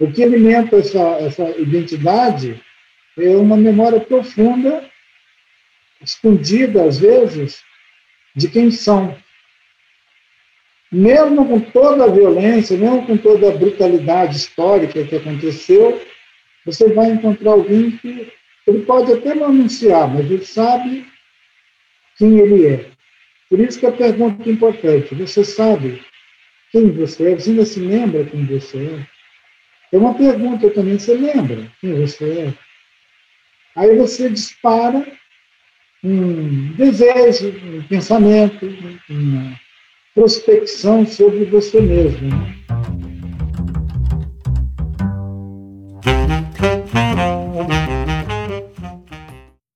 O 0.00 0.10
que 0.10 0.24
alimenta 0.24 0.76
essa, 0.76 0.98
essa 1.20 1.50
identidade 1.58 2.60
é 3.18 3.36
uma 3.36 3.56
memória 3.56 4.00
profunda, 4.00 4.88
escondida 6.02 6.84
às 6.84 6.98
vezes, 6.98 7.62
de 8.34 8.48
quem 8.48 8.70
são. 8.70 9.16
Mesmo 10.92 11.46
com 11.46 11.60
toda 11.60 12.04
a 12.04 12.10
violência, 12.10 12.76
mesmo 12.76 13.06
com 13.06 13.16
toda 13.16 13.48
a 13.48 13.56
brutalidade 13.56 14.36
histórica 14.36 15.04
que 15.04 15.16
aconteceu, 15.16 16.00
você 16.64 16.92
vai 16.92 17.10
encontrar 17.10 17.52
alguém 17.52 17.92
que 17.92 18.32
ele 18.66 18.82
pode 18.84 19.12
até 19.12 19.34
não 19.34 19.46
anunciar, 19.46 20.08
mas 20.12 20.30
ele 20.30 20.44
sabe 20.44 21.06
quem 22.16 22.38
ele 22.38 22.66
é. 22.66 22.90
Por 23.48 23.58
isso 23.58 23.80
que 23.80 23.86
a 23.86 23.92
pergunta 23.92 24.48
é 24.48 24.52
importante. 24.52 25.14
Você 25.14 25.44
sabe 25.44 26.02
quem 26.70 26.90
você 26.92 27.32
é? 27.32 27.34
Você 27.34 27.50
ainda 27.50 27.64
se 27.64 27.80
lembra 27.80 28.24
quem 28.24 28.44
você 28.44 28.78
é? 28.78 29.06
É 29.92 29.98
uma 29.98 30.14
pergunta 30.14 30.70
também. 30.70 30.98
Você 30.98 31.14
lembra 31.14 31.70
quem 31.80 31.94
você 31.94 32.24
é? 32.24 32.69
Aí 33.76 33.96
você 33.96 34.28
dispara 34.28 35.06
um 36.02 36.72
desejo, 36.74 37.48
um 37.48 37.86
pensamento, 37.86 38.66
uma 39.08 39.60
prospecção 40.14 41.06
sobre 41.06 41.44
você 41.44 41.80
mesmo. 41.80 42.28
Né? 42.28 42.60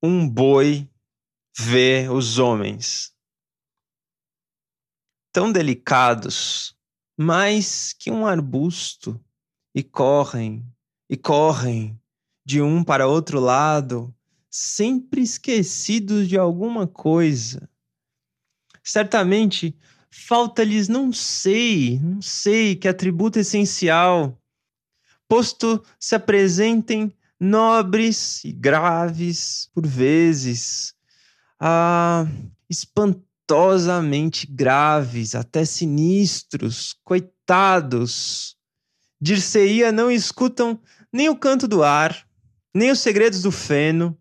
Um 0.03 0.29
boi 0.29 0.89
vê 1.57 2.09
os 2.09 2.37
homens 2.37 3.15
tão 5.31 5.51
delicados, 5.51 6.75
mais 7.17 7.93
que 7.93 8.11
um 8.11 8.25
arbusto, 8.25 9.19
e 9.73 9.83
correm, 9.83 10.65
e 11.09 11.17
correm, 11.17 11.99
de 12.45 12.61
um 12.61 12.83
para 12.83 13.07
outro 13.07 13.39
lado, 13.39 14.13
sempre 14.49 15.21
esquecidos 15.21 16.29
de 16.29 16.37
alguma 16.37 16.85
coisa. 16.85 17.67
Certamente 18.83 19.75
falta-lhes 20.09 20.87
não 20.87 21.11
sei, 21.11 21.99
não 21.99 22.21
sei 22.21 22.75
que 22.75 22.87
atributo 22.87 23.39
essencial, 23.39 24.39
posto 25.27 25.83
se 25.99 26.15
apresentem 26.15 27.11
nobres 27.39 28.45
e 28.45 28.51
graves 28.51 29.69
por 29.73 29.85
vezes, 29.85 30.93
ah, 31.59 32.25
espantosamente 32.69 34.47
graves, 34.47 35.35
até 35.35 35.65
sinistros, 35.65 36.95
coitados. 37.03 38.55
Dirceia 39.19 39.91
não 39.91 40.09
escutam 40.09 40.79
nem 41.11 41.29
o 41.29 41.35
canto 41.35 41.67
do 41.67 41.83
ar, 41.83 42.24
nem 42.75 42.91
os 42.91 42.99
segredos 42.99 43.41
do 43.41 43.53
feno, 43.53 44.19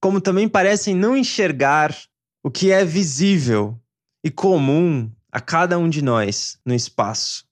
como 0.00 0.22
também 0.22 0.48
parecem 0.48 0.96
não 0.96 1.14
enxergar 1.14 1.94
o 2.42 2.50
que 2.50 2.72
é 2.72 2.82
visível 2.82 3.78
e 4.24 4.30
comum 4.30 5.12
a 5.30 5.38
cada 5.38 5.78
um 5.78 5.86
de 5.86 6.00
nós 6.00 6.58
no 6.64 6.74
espaço. 6.74 7.46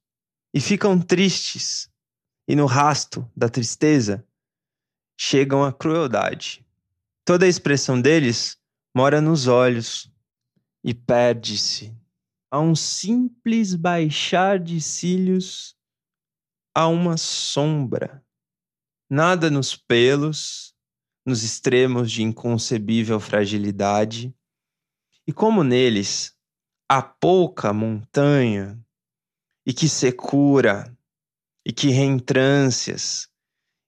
E 0.55 0.59
ficam 0.59 0.99
tristes, 0.99 1.91
e 2.49 2.57
no 2.57 2.65
rasto 2.65 3.31
da 3.37 3.51
tristeza 3.51 4.27
chegam 5.21 5.63
à 5.63 5.71
crueldade. 5.71 6.65
Toda 7.27 7.45
a 7.45 7.49
expressão 7.49 8.01
deles 8.01 8.57
mora 8.97 9.21
nos 9.21 9.47
olhos 9.47 10.11
e 10.83 10.95
perde-se. 10.95 11.95
A 12.51 12.59
um 12.59 12.75
simples 12.75 13.75
baixar 13.75 14.59
de 14.59 14.81
cílios, 14.81 15.77
a 16.75 16.89
uma 16.89 17.19
sombra. 17.19 18.25
Nada 19.11 19.51
nos 19.51 19.75
pelos, 19.75 20.75
nos 21.25 21.43
extremos 21.43 22.13
de 22.13 22.23
inconcebível 22.23 23.19
fragilidade, 23.19 24.35
e 25.27 25.33
como 25.33 25.65
neles 25.65 26.37
há 26.87 27.03
pouca 27.03 27.73
montanha, 27.73 28.79
e 29.67 29.73
que 29.73 29.89
secura, 29.89 30.95
e 31.67 31.73
que 31.73 31.89
reentrâncias, 31.89 33.31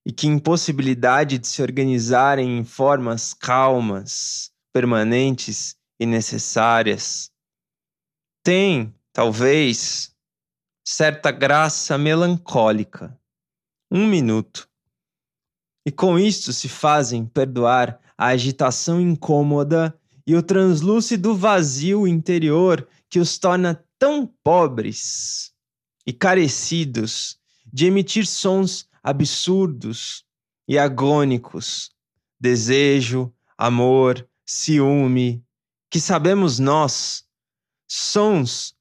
e 0.06 0.12
que 0.12 0.26
impossibilidade 0.26 1.38
de 1.38 1.46
se 1.46 1.60
organizarem 1.60 2.58
em 2.58 2.64
formas 2.64 3.34
calmas, 3.34 4.50
permanentes 4.72 5.76
e 5.98 6.06
necessárias, 6.06 7.30
tem, 8.42 8.94
talvez, 9.12 10.16
certa 10.82 11.30
graça 11.30 11.98
melancólica. 11.98 13.20
Um 13.90 14.06
minuto. 14.06 14.69
E 15.90 15.92
com 15.92 16.16
isto 16.16 16.52
se 16.52 16.68
fazem 16.68 17.26
perdoar 17.26 17.98
a 18.16 18.26
agitação 18.26 19.00
incômoda 19.00 19.92
e 20.24 20.36
o 20.36 20.40
translúcido 20.40 21.34
vazio 21.34 22.06
interior 22.06 22.86
que 23.08 23.18
os 23.18 23.38
torna 23.38 23.84
tão 23.98 24.24
pobres 24.24 25.52
e 26.06 26.12
carecidos 26.12 27.40
de 27.66 27.86
emitir 27.86 28.24
sons 28.24 28.88
absurdos 29.02 30.24
e 30.68 30.78
agônicos, 30.78 31.90
desejo, 32.38 33.34
amor, 33.58 34.24
ciúme, 34.46 35.44
que 35.90 35.98
sabemos 35.98 36.60
nós, 36.60 37.24
sons 37.88 38.76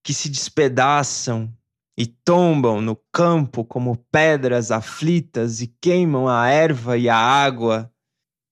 que 0.00 0.14
se 0.14 0.28
despedaçam 0.28 1.52
e 1.96 2.06
tombam 2.06 2.80
no 2.80 2.96
campo 3.12 3.64
como 3.64 3.96
pedras 4.10 4.70
aflitas 4.70 5.60
e 5.60 5.66
queimam 5.66 6.28
a 6.28 6.48
erva 6.48 6.96
e 6.96 7.08
a 7.08 7.16
água. 7.16 7.92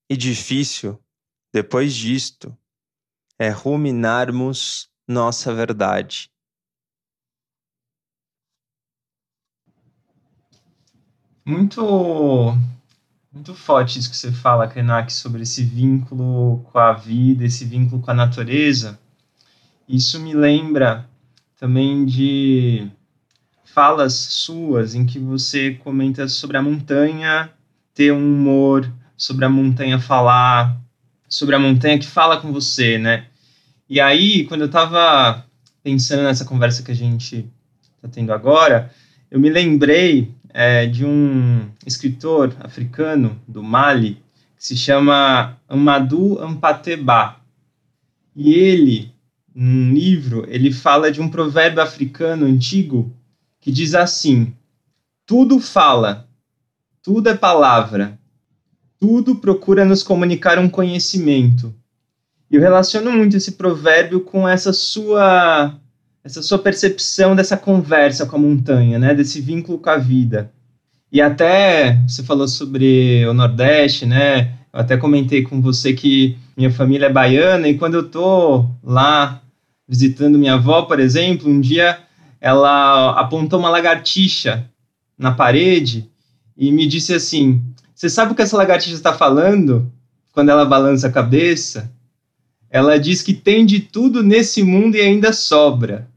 E 0.09 0.17
difícil, 0.17 0.99
depois 1.53 1.95
disto, 1.95 2.57
é 3.39 3.49
ruminarmos 3.49 4.91
nossa 5.09 5.55
verdade. 5.55 6.31
Muito 11.45 12.55
muito 13.33 13.55
forte 13.55 13.99
isso 13.99 14.11
que 14.11 14.17
você 14.17 14.33
fala, 14.33 14.67
Krenak, 14.67 15.13
sobre 15.13 15.43
esse 15.43 15.63
vínculo 15.63 16.65
com 16.65 16.79
a 16.79 16.93
vida, 16.93 17.45
esse 17.45 17.65
vínculo 17.65 18.03
com 18.03 18.11
a 18.11 18.15
natureza. 18.15 18.99
Isso 19.89 20.19
me 20.19 20.35
lembra 20.35 21.09
também 21.57 22.05
de 22.05 22.91
falas 23.73 24.15
suas 24.15 24.95
em 24.95 25.07
que 25.07 25.19
você 25.19 25.75
comenta 25.75 26.27
sobre 26.29 26.57
a 26.57 26.63
montanha 26.63 27.51
ter 27.95 28.13
um 28.13 28.35
humor, 28.35 28.91
sobre 29.17 29.45
a 29.45 29.49
montanha 29.49 29.99
falar, 29.99 30.81
sobre 31.29 31.55
a 31.55 31.59
montanha 31.59 31.99
que 31.99 32.07
fala 32.07 32.41
com 32.41 32.53
você, 32.53 32.99
né? 32.99 33.27
E 33.89 34.01
aí, 34.01 34.45
quando 34.47 34.63
eu 34.63 34.67
estava 34.67 35.45
pensando 35.83 36.23
nessa 36.23 36.45
conversa 36.45 36.83
que 36.83 36.91
a 36.91 36.97
gente 36.97 37.49
está 37.97 38.09
tendo 38.09 38.33
agora, 38.33 38.93
eu 39.31 39.39
me 39.39 39.49
lembrei 39.49 40.35
é, 40.53 40.87
de 40.87 41.05
um 41.05 41.69
escritor 41.87 42.55
africano 42.61 43.41
do 43.47 43.63
Mali 43.63 44.23
que 44.57 44.65
se 44.65 44.77
chama 44.77 45.57
Amadou 45.69 46.43
Ampateba. 46.43 47.37
E 48.35 48.53
ele, 48.53 49.13
num 49.55 49.93
livro, 49.93 50.45
ele 50.49 50.73
fala 50.73 51.11
de 51.11 51.21
um 51.21 51.29
provérbio 51.29 51.83
africano 51.83 52.47
antigo 52.47 53.15
que 53.61 53.71
diz 53.71 53.95
assim: 53.95 54.53
Tudo 55.27 55.61
fala, 55.61 56.29
tudo 57.03 57.29
é 57.29 57.37
palavra, 57.37 58.19
tudo 58.99 59.37
procura 59.37 59.85
nos 59.85 60.03
comunicar 60.03 60.59
um 60.59 60.69
conhecimento. 60.69 61.75
E 62.51 62.57
eu 62.57 62.61
relaciono 62.61 63.13
muito 63.13 63.37
esse 63.37 63.53
provérbio 63.53 64.21
com 64.21 64.49
essa 64.49 64.73
sua 64.73 65.79
essa 66.23 66.43
sua 66.43 66.59
percepção 66.59 67.35
dessa 67.35 67.57
conversa 67.57 68.27
com 68.27 68.37
a 68.37 68.39
montanha, 68.39 68.99
né, 68.99 69.15
desse 69.15 69.41
vínculo 69.41 69.79
com 69.79 69.89
a 69.89 69.97
vida. 69.97 70.53
E 71.11 71.21
até 71.21 71.99
você 72.07 72.23
falou 72.23 72.47
sobre 72.47 73.27
o 73.27 73.33
Nordeste, 73.33 74.05
né? 74.05 74.53
Eu 74.73 74.81
até 74.81 74.97
comentei 74.97 75.43
com 75.43 75.61
você 75.61 75.93
que 75.93 76.37
minha 76.57 76.71
família 76.71 77.07
é 77.07 77.13
baiana 77.13 77.69
e 77.69 77.77
quando 77.77 77.95
eu 77.95 78.09
tô 78.09 78.67
lá 78.85 79.43
visitando 79.89 80.39
minha 80.39 80.55
avó, 80.55 80.83
por 80.83 81.01
exemplo, 81.01 81.51
um 81.51 81.61
dia 81.61 81.99
ela 82.41 83.11
apontou 83.21 83.59
uma 83.59 83.69
lagartixa 83.69 84.69
na 85.19 85.33
parede 85.33 86.09
e 86.57 86.73
me 86.73 86.87
disse 86.87 87.13
assim: 87.13 87.63
Você 87.95 88.09
sabe 88.09 88.33
o 88.33 88.35
que 88.35 88.43
essa 88.43 88.57
lagartixa 88.57 88.95
está 88.95 89.13
falando 89.13 89.93
quando 90.33 90.49
ela 90.49 90.65
balança 90.65 91.09
a 91.09 91.13
cabeça? 91.13 91.93
Ela 92.71 92.99
diz 92.99 93.21
que 93.21 93.35
tem 93.35 93.67
de 93.67 93.81
tudo 93.81 94.23
nesse 94.23 94.63
mundo 94.63 94.97
e 94.97 95.01
ainda 95.01 95.33
sobra. 95.33 96.09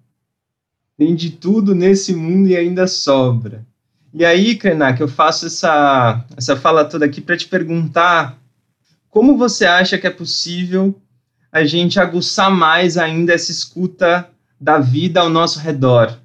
Tem 0.96 1.16
de 1.16 1.32
tudo 1.32 1.74
nesse 1.74 2.14
mundo 2.14 2.48
e 2.48 2.56
ainda 2.56 2.88
sobra. 2.88 3.66
E 4.14 4.24
aí, 4.24 4.56
Krenak, 4.56 5.02
eu 5.02 5.08
faço 5.08 5.48
essa, 5.48 6.24
essa 6.38 6.56
fala 6.56 6.86
toda 6.86 7.06
aqui 7.06 7.20
para 7.20 7.36
te 7.36 7.48
perguntar 7.48 8.38
como 9.10 9.36
você 9.36 9.66
acha 9.66 9.98
que 9.98 10.06
é 10.06 10.12
possível 10.12 10.96
a 11.52 11.66
gente 11.66 12.00
aguçar 12.00 12.52
mais 12.52 12.98
ainda 12.98 13.34
essa 13.34 13.52
escuta 13.52 14.30
da 14.64 14.80
vida 14.80 15.20
ao 15.20 15.30
nosso 15.30 15.60
redor? 15.60 16.18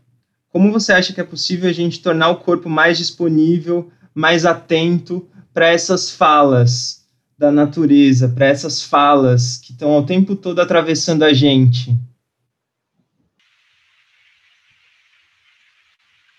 Como 0.48 0.70
você 0.70 0.92
acha 0.92 1.12
que 1.12 1.20
é 1.20 1.24
possível 1.24 1.68
a 1.68 1.72
gente 1.72 2.00
tornar 2.00 2.28
o 2.28 2.36
corpo 2.36 2.68
mais 2.68 2.96
disponível, 2.96 3.90
mais 4.14 4.46
atento 4.46 5.28
para 5.52 5.66
essas 5.66 6.12
falas 6.12 7.04
da 7.36 7.50
natureza, 7.50 8.28
para 8.28 8.46
essas 8.46 8.80
falas 8.80 9.56
que 9.56 9.72
estão 9.72 9.90
ao 9.90 10.06
tempo 10.06 10.36
todo 10.36 10.60
atravessando 10.60 11.24
a 11.24 11.32
gente? 11.32 11.98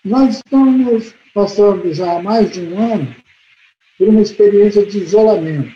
Nós 0.02 0.36
estamos 0.36 1.14
passando 1.34 1.92
já 1.92 2.16
há 2.16 2.22
mais 2.22 2.50
de 2.50 2.60
um 2.62 2.92
ano 2.94 3.14
por 3.98 4.08
uma 4.08 4.22
experiência 4.22 4.86
de 4.86 4.96
isolamento, 4.96 5.70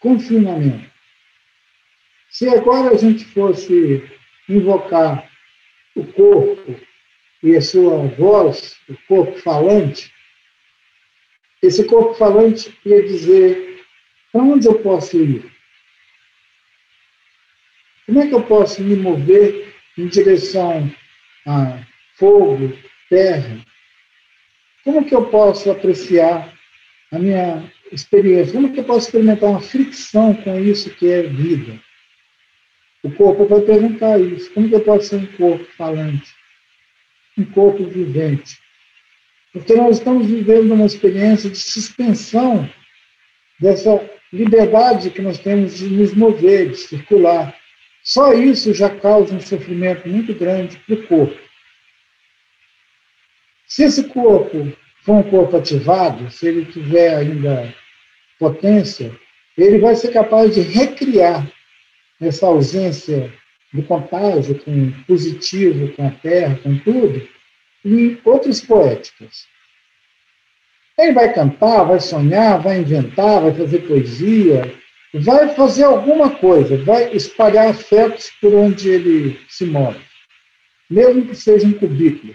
confinamento. 0.00 0.90
Se 2.30 2.48
agora 2.48 2.94
a 2.94 2.96
gente 2.96 3.22
fosse 3.26 4.15
invocar 4.48 5.30
o 5.94 6.04
corpo 6.12 6.78
e 7.42 7.56
a 7.56 7.60
sua 7.60 8.06
voz, 8.08 8.76
o 8.88 8.96
corpo 9.06 9.38
falante, 9.38 10.12
esse 11.62 11.84
corpo 11.84 12.14
falante 12.14 12.76
ia 12.84 13.02
dizer: 13.02 13.84
para 14.32 14.42
onde 14.42 14.66
eu 14.66 14.78
posso 14.80 15.16
ir? 15.16 15.50
Como 18.06 18.20
é 18.20 18.28
que 18.28 18.34
eu 18.34 18.42
posso 18.42 18.82
me 18.82 18.94
mover 18.94 19.74
em 19.98 20.06
direção 20.06 20.88
a 21.46 21.84
fogo, 22.14 22.76
terra? 23.08 23.64
Como 24.84 25.04
que 25.04 25.14
eu 25.14 25.26
posso 25.28 25.70
apreciar 25.70 26.56
a 27.10 27.18
minha 27.18 27.72
experiência? 27.90 28.52
Como 28.52 28.72
que 28.72 28.78
eu 28.78 28.84
posso 28.84 29.06
experimentar 29.06 29.50
uma 29.50 29.60
fricção 29.60 30.34
com 30.34 30.60
isso 30.60 30.94
que 30.94 31.10
é 31.10 31.22
vida? 31.22 31.80
O 33.06 33.12
corpo 33.12 33.46
vai 33.46 33.60
perguntar 33.60 34.18
isso. 34.18 34.52
Como 34.52 34.68
que 34.68 34.74
eu 34.74 34.80
posso 34.80 35.06
ser 35.06 35.16
um 35.16 35.26
corpo 35.26 35.64
falante? 35.78 36.34
Um 37.38 37.44
corpo 37.44 37.86
vivente? 37.86 38.58
Porque 39.52 39.74
nós 39.74 39.98
estamos 39.98 40.26
vivendo 40.26 40.74
uma 40.74 40.86
experiência 40.86 41.48
de 41.48 41.56
suspensão 41.56 42.68
dessa 43.60 44.04
liberdade 44.32 45.10
que 45.10 45.22
nós 45.22 45.38
temos 45.38 45.78
de 45.78 45.86
nos 45.86 46.14
mover, 46.14 46.70
de 46.70 46.78
circular, 46.78 47.56
Só 48.02 48.32
isso 48.32 48.74
já 48.74 48.90
causa 48.90 49.34
um 49.34 49.40
sofrimento 49.40 50.08
muito 50.08 50.34
grande 50.34 50.76
para 50.78 50.94
o 50.96 51.06
corpo. 51.06 51.40
Se 53.68 53.84
esse 53.84 54.04
corpo 54.08 54.72
for 55.02 55.14
um 55.14 55.30
corpo 55.30 55.56
ativado, 55.56 56.28
se 56.28 56.48
ele 56.48 56.64
tiver 56.64 57.14
ainda 57.16 57.72
potência, 58.36 59.16
ele 59.56 59.78
vai 59.78 59.94
ser 59.94 60.12
capaz 60.12 60.52
de 60.54 60.60
recriar 60.60 61.48
essa 62.20 62.46
ausência 62.46 63.32
do 63.72 63.82
contágio 63.82 64.58
com 64.62 64.92
positivo, 65.06 65.92
com 65.94 66.06
a 66.06 66.10
terra, 66.10 66.58
com 66.62 66.78
tudo, 66.78 67.28
em 67.84 68.18
outras 68.24 68.60
poéticas. 68.60 69.46
Ele 70.98 71.12
vai 71.12 71.32
cantar, 71.32 71.84
vai 71.84 72.00
sonhar, 72.00 72.60
vai 72.60 72.78
inventar, 72.78 73.42
vai 73.42 73.54
fazer 73.54 73.86
poesia, 73.86 74.74
vai 75.12 75.54
fazer 75.54 75.84
alguma 75.84 76.30
coisa, 76.30 76.82
vai 76.84 77.12
espalhar 77.12 77.68
afetos 77.68 78.30
por 78.40 78.54
onde 78.54 78.88
ele 78.88 79.38
se 79.48 79.66
move, 79.66 80.00
mesmo 80.88 81.26
que 81.26 81.34
seja 81.34 81.66
um 81.66 81.72
cubículo. 81.72 82.34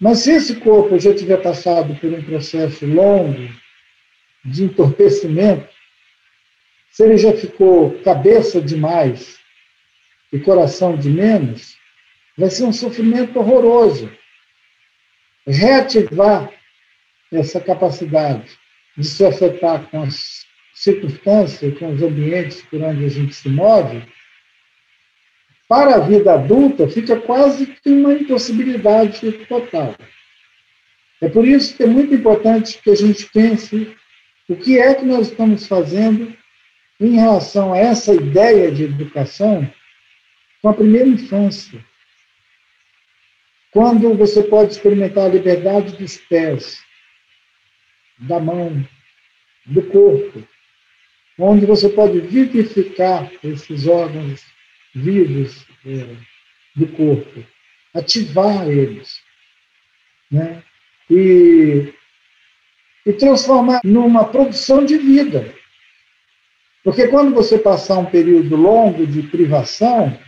Mas 0.00 0.20
se 0.20 0.30
esse 0.30 0.56
corpo 0.56 0.98
já 0.98 1.14
tiver 1.14 1.42
passado 1.42 1.94
por 1.96 2.10
um 2.10 2.22
processo 2.22 2.86
longo 2.86 3.50
de 4.44 4.64
entorpecimento, 4.64 5.68
se 6.98 7.04
ele 7.04 7.16
já 7.16 7.32
ficou 7.32 7.96
cabeça 8.02 8.60
demais 8.60 9.38
e 10.32 10.40
coração 10.40 10.96
de 10.96 11.08
menos, 11.08 11.76
vai 12.36 12.50
ser 12.50 12.64
um 12.64 12.72
sofrimento 12.72 13.38
horroroso. 13.38 14.10
Reativar 15.46 16.52
essa 17.30 17.60
capacidade 17.60 18.50
de 18.96 19.06
se 19.06 19.24
afetar 19.24 19.88
com 19.88 20.02
as 20.02 20.44
circunstâncias, 20.74 21.78
com 21.78 21.92
os 21.92 22.02
ambientes 22.02 22.62
por 22.62 22.82
onde 22.82 23.04
a 23.04 23.08
gente 23.08 23.32
se 23.32 23.48
move, 23.48 24.02
para 25.68 25.94
a 25.94 26.00
vida 26.00 26.34
adulta 26.34 26.88
fica 26.88 27.20
quase 27.20 27.66
que 27.66 27.90
uma 27.90 28.12
impossibilidade 28.12 29.30
total. 29.46 29.94
É 31.20 31.28
por 31.28 31.46
isso 31.46 31.76
que 31.76 31.84
é 31.84 31.86
muito 31.86 32.12
importante 32.12 32.82
que 32.82 32.90
a 32.90 32.96
gente 32.96 33.24
pense 33.26 33.96
o 34.48 34.56
que 34.56 34.80
é 34.80 34.94
que 34.96 35.04
nós 35.04 35.28
estamos 35.28 35.64
fazendo 35.64 36.36
em 37.00 37.16
relação 37.16 37.72
a 37.72 37.78
essa 37.78 38.14
ideia 38.14 38.70
de 38.70 38.84
educação 38.84 39.70
com 40.60 40.68
a 40.68 40.74
primeira 40.74 41.08
infância. 41.08 41.84
Quando 43.70 44.14
você 44.14 44.42
pode 44.42 44.72
experimentar 44.72 45.26
a 45.26 45.28
liberdade 45.28 45.96
dos 45.96 46.16
pés, 46.16 46.82
da 48.18 48.40
mão, 48.40 48.84
do 49.64 49.82
corpo, 49.82 50.42
onde 51.38 51.66
você 51.66 51.88
pode 51.88 52.20
vivificar 52.20 53.30
esses 53.44 53.86
órgãos 53.86 54.44
vivos 54.94 55.64
é, 55.86 56.16
do 56.74 56.88
corpo, 56.88 57.44
ativar 57.94 58.68
eles, 58.68 59.20
né? 60.30 60.62
E, 61.10 61.92
e 63.06 63.12
transformar 63.12 63.80
numa 63.84 64.24
produção 64.24 64.84
de 64.84 64.98
vida. 64.98 65.54
Porque 66.88 67.06
quando 67.08 67.34
você 67.34 67.58
passar 67.58 67.98
um 67.98 68.06
período 68.06 68.56
longo 68.56 69.06
de 69.06 69.22
privação, 69.24 70.18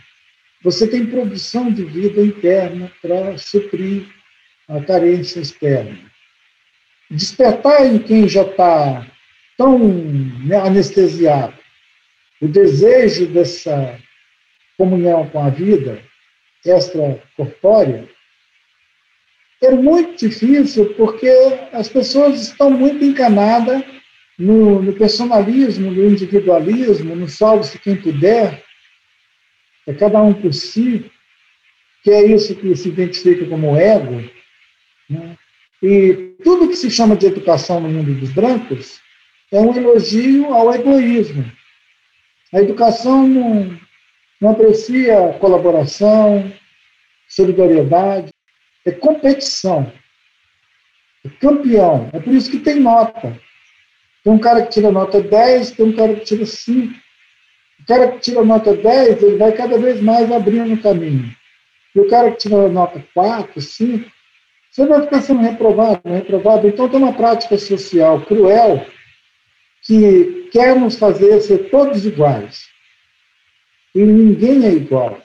você 0.63 0.85
tem 0.85 1.07
produção 1.07 1.73
de 1.73 1.83
vida 1.83 2.21
interna 2.21 2.91
para 3.01 3.35
suprir 3.35 4.05
a 4.67 4.79
carência 4.79 5.39
externa. 5.39 5.97
Despertar 7.09 7.87
em 7.87 7.97
quem 7.97 8.29
já 8.29 8.43
está 8.43 9.07
tão 9.57 9.79
né, 9.79 10.55
anestesiado 10.57 11.55
o 12.39 12.47
desejo 12.47 13.25
dessa 13.25 13.99
comunhão 14.77 15.27
com 15.29 15.39
a 15.39 15.49
vida 15.49 15.99
extracorpórea 16.63 18.07
é 19.63 19.71
muito 19.71 20.27
difícil 20.27 20.93
porque 20.93 21.27
as 21.73 21.89
pessoas 21.89 22.39
estão 22.39 22.69
muito 22.69 23.03
encanadas 23.03 23.83
no, 24.37 24.81
no 24.81 24.93
personalismo, 24.93 25.91
no 25.91 26.05
individualismo, 26.07 27.15
no 27.15 27.27
salve-se 27.27 27.79
quem 27.79 27.95
puder, 27.95 28.63
é 29.87 29.93
cada 29.93 30.21
um 30.21 30.33
por 30.33 30.53
si, 30.53 31.11
que 32.03 32.11
é 32.11 32.25
isso 32.25 32.55
que 32.55 32.75
se 32.75 32.89
identifica 32.89 33.45
como 33.45 33.75
ego. 33.75 34.23
Né? 35.09 35.37
E 35.81 36.35
tudo 36.43 36.67
que 36.67 36.75
se 36.75 36.89
chama 36.89 37.15
de 37.15 37.27
educação 37.27 37.79
no 37.79 37.89
mundo 37.89 38.13
dos 38.13 38.31
brancos 38.31 38.99
é 39.51 39.59
um 39.59 39.75
elogio 39.75 40.53
ao 40.53 40.73
egoísmo. 40.73 41.51
A 42.53 42.59
educação 42.59 43.27
não, 43.27 43.79
não 44.39 44.51
aprecia 44.51 45.37
colaboração, 45.39 46.51
solidariedade, 47.27 48.31
é 48.85 48.91
competição. 48.91 49.91
É 51.25 51.29
campeão. 51.29 52.09
É 52.13 52.19
por 52.19 52.33
isso 52.33 52.49
que 52.49 52.59
tem 52.59 52.79
nota. 52.79 53.39
Tem 54.23 54.33
um 54.33 54.39
cara 54.39 54.63
que 54.63 54.71
tira 54.71 54.91
nota 54.91 55.21
10, 55.21 55.71
tem 55.71 55.85
um 55.85 55.95
cara 55.95 56.15
que 56.15 56.25
tira 56.25 56.45
5. 56.45 56.93
O 57.81 57.85
cara 57.85 58.11
que 58.11 58.19
tira 58.19 58.43
nota 58.43 58.75
10, 58.75 59.23
ele 59.23 59.37
vai 59.37 59.51
cada 59.51 59.77
vez 59.77 60.01
mais 60.01 60.31
abrindo 60.31 60.73
o 60.73 60.81
caminho. 60.81 61.35
E 61.95 61.99
o 61.99 62.07
cara 62.07 62.31
que 62.31 62.37
tira 62.37 62.69
nota 62.69 63.03
4, 63.13 63.59
5, 63.59 64.11
você 64.71 64.85
vai 64.85 65.01
ficar 65.01 65.21
sendo 65.21 65.41
reprovado, 65.41 66.01
reprovado. 66.05 66.67
Então 66.67 66.87
tem 66.87 66.99
uma 66.99 67.13
prática 67.13 67.57
social 67.57 68.21
cruel 68.21 68.85
que 69.83 70.49
quer 70.51 70.75
nos 70.75 70.97
fazer 70.97 71.41
ser 71.41 71.69
todos 71.69 72.05
iguais. 72.05 72.69
E 73.93 73.99
ninguém 73.99 74.65
é 74.65 74.71
igual. 74.71 75.21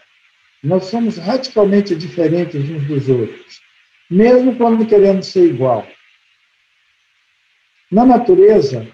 Nós 0.63 0.87
somos 0.87 1.19
radicalmente 1.19 1.95
diferentes 1.95 2.69
uns 2.69 2.85
dos 2.89 3.09
outros, 3.09 3.61
mesmo 4.11 4.57
quando 4.57 4.87
queremos 4.87 5.27
ser 5.27 5.45
igual. 5.45 5.87
Na 7.91 8.05
natureza, 8.05 8.87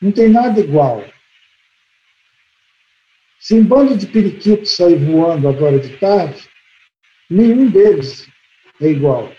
não 0.00 0.10
tem 0.10 0.28
nada 0.28 0.60
igual. 0.60 1.04
Se 3.38 3.54
um 3.54 3.64
bando 3.64 3.96
de 3.96 4.06
periquitos 4.06 4.76
sair 4.76 4.96
voando 4.96 5.48
agora 5.48 5.78
de 5.78 5.96
tarde, 5.98 6.48
nenhum 7.28 7.70
deles 7.70 8.28
é 8.80 8.86
igual. 8.86 9.32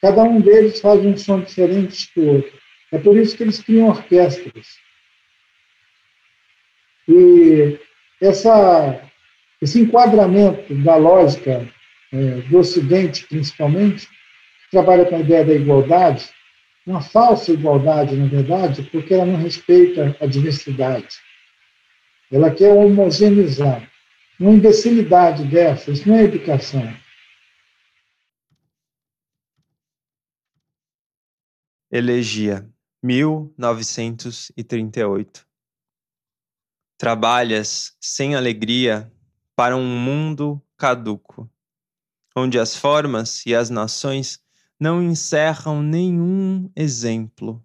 Cada 0.00 0.22
um 0.22 0.40
deles 0.40 0.80
faz 0.80 1.04
um 1.04 1.16
som 1.16 1.40
diferente 1.40 2.10
do 2.16 2.26
outro. 2.26 2.52
É 2.90 2.98
por 2.98 3.16
isso 3.16 3.36
que 3.36 3.44
eles 3.44 3.60
criam 3.60 3.88
orquestras. 3.88 4.66
E 7.08 7.78
essa, 8.20 9.02
esse 9.60 9.80
enquadramento 9.80 10.74
da 10.82 10.96
lógica 10.96 11.68
é, 12.12 12.16
do 12.16 12.58
Ocidente, 12.58 13.26
principalmente, 13.26 14.06
que 14.06 14.70
trabalha 14.70 15.04
com 15.04 15.16
a 15.16 15.20
ideia 15.20 15.44
da 15.44 15.54
igualdade, 15.54 16.28
uma 16.86 17.00
falsa 17.00 17.50
igualdade, 17.52 18.14
na 18.16 18.26
verdade, 18.26 18.82
porque 18.84 19.12
ela 19.14 19.24
não 19.24 19.36
respeita 19.36 20.16
a 20.20 20.26
diversidade. 20.26 21.16
Ela 22.30 22.54
quer 22.54 22.72
homogeneizar. 22.72 23.90
Uma 24.40 24.50
imbecilidade 24.50 25.44
dessa, 25.44 25.92
isso 25.92 26.08
não 26.08 26.16
é 26.16 26.24
educação. 26.24 26.82
Elegia, 31.90 32.66
1938. 33.02 35.46
Trabalhas 36.98 37.94
sem 38.00 38.34
alegria 38.34 39.12
para 39.54 39.76
um 39.76 39.84
mundo 39.84 40.58
caduco, 40.76 41.50
onde 42.34 42.58
as 42.58 42.74
formas 42.74 43.44
e 43.44 43.54
as 43.54 43.68
nações 43.68 44.42
não 44.80 45.02
encerram 45.02 45.82
nenhum 45.82 46.70
exemplo. 46.74 47.64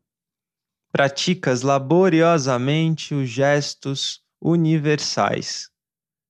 Praticas 0.92 1.62
laboriosamente 1.62 3.14
os 3.14 3.30
gestos 3.30 4.24
universais. 4.42 5.70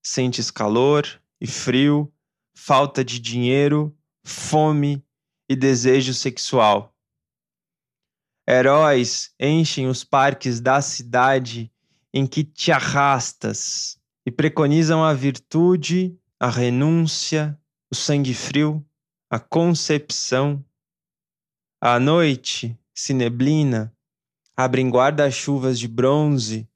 Sentes 0.03 0.49
calor 0.49 1.05
e 1.39 1.47
frio, 1.47 2.11
falta 2.55 3.03
de 3.03 3.19
dinheiro, 3.19 3.95
fome 4.23 5.03
e 5.49 5.55
desejo 5.55 6.13
sexual. 6.13 6.93
Heróis 8.49 9.33
enchem 9.39 9.87
os 9.87 10.03
parques 10.03 10.61
da 10.61 10.81
cidade 10.81 11.71
em 12.13 12.25
que 12.25 12.43
te 12.43 12.71
arrastas 12.71 13.99
e 14.25 14.31
preconizam 14.31 15.03
a 15.03 15.13
virtude, 15.13 16.17
a 16.39 16.49
renúncia, 16.49 17.59
o 17.91 17.95
sangue 17.95 18.33
frio, 18.33 18.85
a 19.29 19.39
concepção. 19.39 20.63
À 21.79 21.99
noite, 21.99 22.75
se 22.91 23.13
neblina, 23.13 23.95
abrem 24.55 24.89
guarda-chuvas 24.89 25.77
de 25.77 25.87
bronze 25.87 26.67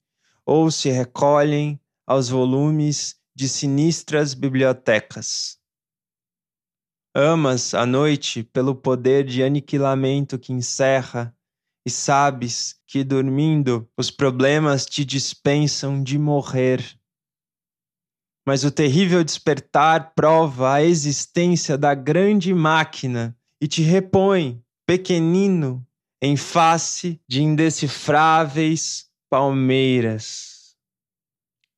ou 0.46 0.70
se 0.70 0.90
recolhem 0.90 1.80
aos 2.06 2.28
volumes 2.28 3.16
de 3.34 3.48
sinistras 3.48 4.32
bibliotecas. 4.32 5.58
Amas 7.12 7.74
a 7.74 7.84
noite 7.84 8.44
pelo 8.44 8.76
poder 8.76 9.24
de 9.24 9.42
aniquilamento 9.42 10.38
que 10.38 10.52
encerra, 10.52 11.36
e 11.84 11.90
sabes 11.90 12.80
que 12.86 13.02
dormindo 13.02 13.90
os 13.96 14.08
problemas 14.08 14.86
te 14.86 15.04
dispensam 15.04 16.00
de 16.00 16.16
morrer. 16.16 16.96
Mas 18.46 18.62
o 18.62 18.70
terrível 18.70 19.24
despertar 19.24 20.14
prova 20.14 20.74
a 20.74 20.82
existência 20.82 21.76
da 21.76 21.92
grande 21.92 22.54
máquina 22.54 23.36
e 23.60 23.66
te 23.66 23.82
repõe, 23.82 24.62
pequenino, 24.86 25.86
em 26.20 26.36
face 26.36 27.20
de 27.28 27.42
indecifráveis 27.42 29.06
palmeiras. 29.28 30.76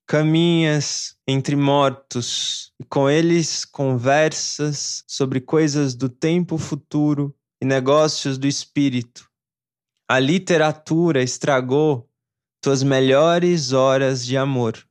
Caminhas 0.06 1.16
entre 1.26 1.56
mortos 1.56 2.72
e 2.78 2.84
com 2.84 3.08
eles 3.08 3.64
conversas 3.64 5.02
sobre 5.06 5.40
coisas 5.40 5.94
do 5.94 6.08
tempo 6.08 6.58
futuro 6.58 7.34
e 7.62 7.64
negócios 7.64 8.36
do 8.36 8.46
espírito. 8.46 9.30
A 10.06 10.18
literatura 10.18 11.22
estragou 11.22 12.06
tuas 12.60 12.82
melhores 12.82 13.72
horas 13.72 14.24
de 14.24 14.36
amor. 14.36 14.86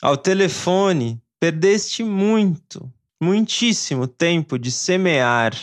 Ao 0.00 0.16
telefone, 0.16 1.22
perdeste 1.38 2.02
muito, 2.02 2.90
muitíssimo 3.22 4.06
tempo 4.06 4.58
de 4.58 4.70
semear. 4.70 5.54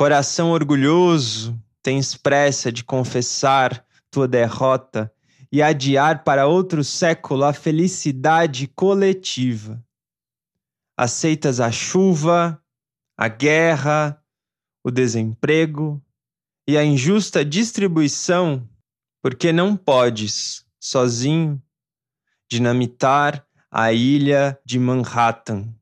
Coração 0.00 0.52
orgulhoso, 0.52 1.62
tens 1.82 2.16
pressa 2.16 2.72
de 2.72 2.82
confessar 2.82 3.84
tua 4.10 4.26
derrota 4.26 5.12
e 5.52 5.60
adiar 5.60 6.24
para 6.24 6.46
outro 6.46 6.82
século 6.82 7.44
a 7.44 7.52
felicidade 7.52 8.66
coletiva. 8.68 9.84
Aceitas 10.96 11.60
a 11.60 11.70
chuva, 11.70 12.58
a 13.14 13.28
guerra, 13.28 14.18
o 14.82 14.90
desemprego 14.90 16.02
e 16.66 16.78
a 16.78 16.82
injusta 16.82 17.44
distribuição, 17.44 18.66
porque 19.22 19.52
não 19.52 19.76
podes, 19.76 20.64
sozinho, 20.80 21.62
dinamitar 22.50 23.46
a 23.70 23.92
ilha 23.92 24.58
de 24.64 24.78
Manhattan. 24.78 25.74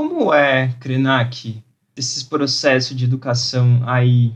Como 0.00 0.32
é, 0.32 0.74
Krenak, 0.80 1.62
esses 1.94 2.22
processos 2.22 2.96
de 2.96 3.04
educação 3.04 3.82
aí 3.86 4.32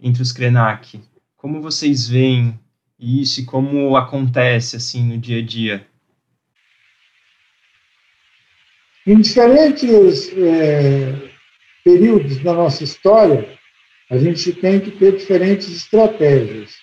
entre 0.00 0.22
os 0.22 0.32
Krenak? 0.32 0.98
Como 1.36 1.60
vocês 1.60 2.08
veem 2.08 2.58
isso 2.98 3.42
e 3.42 3.44
como 3.44 3.98
acontece 3.98 4.76
assim 4.76 5.04
no 5.04 5.18
dia 5.18 5.40
a 5.40 5.44
dia? 5.44 5.86
Em 9.06 9.20
diferentes 9.20 10.32
é, 10.38 11.30
períodos 11.84 12.38
da 12.38 12.54
nossa 12.54 12.82
história, 12.82 13.58
a 14.10 14.16
gente 14.16 14.54
tem 14.54 14.80
que 14.80 14.90
ter 14.92 15.18
diferentes 15.18 15.68
estratégias. 15.68 16.76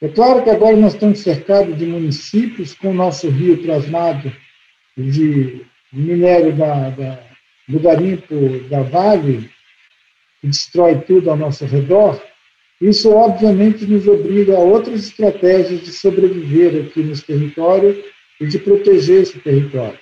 É 0.00 0.08
claro 0.08 0.42
que 0.42 0.48
agora 0.48 0.74
nós 0.74 0.94
estamos 0.94 1.18
cercados 1.18 1.76
de 1.76 1.84
municípios 1.84 2.72
com 2.72 2.92
o 2.92 2.94
nosso 2.94 3.28
rio 3.28 3.62
plasmado 3.62 4.34
de 4.96 5.66
minério 5.92 6.56
da, 6.56 6.88
da, 6.90 7.28
do 7.68 7.78
garimpo 7.78 8.34
da 8.68 8.82
Vale, 8.82 9.50
que 10.40 10.46
destrói 10.46 11.00
tudo 11.00 11.30
ao 11.30 11.36
nosso 11.36 11.64
redor, 11.66 12.20
isso 12.80 13.12
obviamente 13.12 13.84
nos 13.86 14.06
obriga 14.06 14.56
a 14.56 14.60
outras 14.60 15.04
estratégias 15.08 15.80
de 15.80 15.92
sobreviver 15.92 16.86
aqui 16.86 17.02
nesse 17.02 17.24
território 17.24 18.04
e 18.40 18.46
de 18.46 18.58
proteger 18.58 19.22
esse 19.22 19.38
território. 19.40 19.98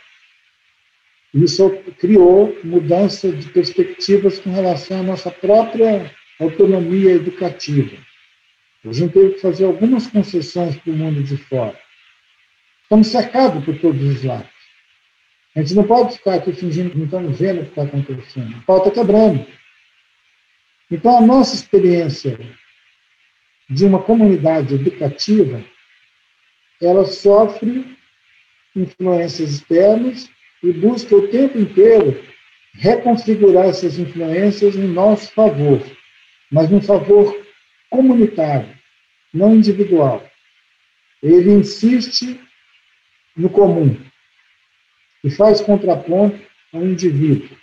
Isso 1.35 1.71
criou 1.99 2.57
mudança 2.63 3.31
de 3.33 3.49
perspectivas 3.49 4.39
com 4.39 4.51
relação 4.53 5.01
à 5.01 5.03
nossa 5.03 5.31
própria 5.31 6.11
autonomia 6.39 7.13
educativa. 7.13 7.97
A 8.85 8.93
gente 8.93 9.13
teve 9.13 9.35
que 9.35 9.41
fazer 9.41 9.65
algumas 9.65 10.07
concessões 10.07 10.77
para 10.77 10.93
o 10.93 10.97
mundo 10.97 11.23
de 11.23 11.37
fora. 11.37 11.79
Estamos 12.83 13.09
cercados 13.09 13.65
por 13.65 13.77
todos 13.79 14.03
os 14.03 14.23
lados. 14.23 14.56
A 15.57 15.61
gente 15.61 15.75
não 15.75 15.85
pode 15.85 16.19
ficar 16.19 16.35
aqui 16.35 16.53
fingindo 16.53 16.91
que 16.91 16.99
não 16.99 17.07
estamos 17.07 17.39
vendo 17.39 17.63
o 17.63 17.65
que 17.65 17.71
está 17.71 17.85
acontecendo. 17.85 18.57
A 18.57 18.61
pau 18.61 18.77
está 18.77 18.91
quebrando. 18.91 19.47
Então, 20.91 21.17
a 21.17 21.21
nossa 21.23 21.55
experiência 21.55 22.39
de 23.71 23.87
uma 23.87 24.03
comunidade 24.03 24.75
educativa, 24.75 25.65
ela 26.81 27.07
sofre 27.07 27.97
influências 28.77 29.55
externas 29.55 30.31
e 30.63 30.75
busca 30.75 31.17
o 31.17 31.29
tempo 31.29 31.59
inteiro 31.59 32.23
reconfigurar 32.75 33.65
essas 33.65 33.99
influências 33.99 34.77
em 34.77 34.87
nosso 34.87 35.33
favor, 35.33 35.81
mas 36.53 36.69
num 36.69 36.83
favor 36.83 37.35
comunitário, 37.89 38.77
não 39.33 39.57
individual. 39.57 40.23
Ele 41.23 41.51
insiste 41.51 42.39
no 43.35 43.49
comum 43.49 43.97
e 45.23 45.31
faz 45.31 45.61
contraponto 45.61 46.39
ao 46.73 46.83
indivíduo. 46.83 47.57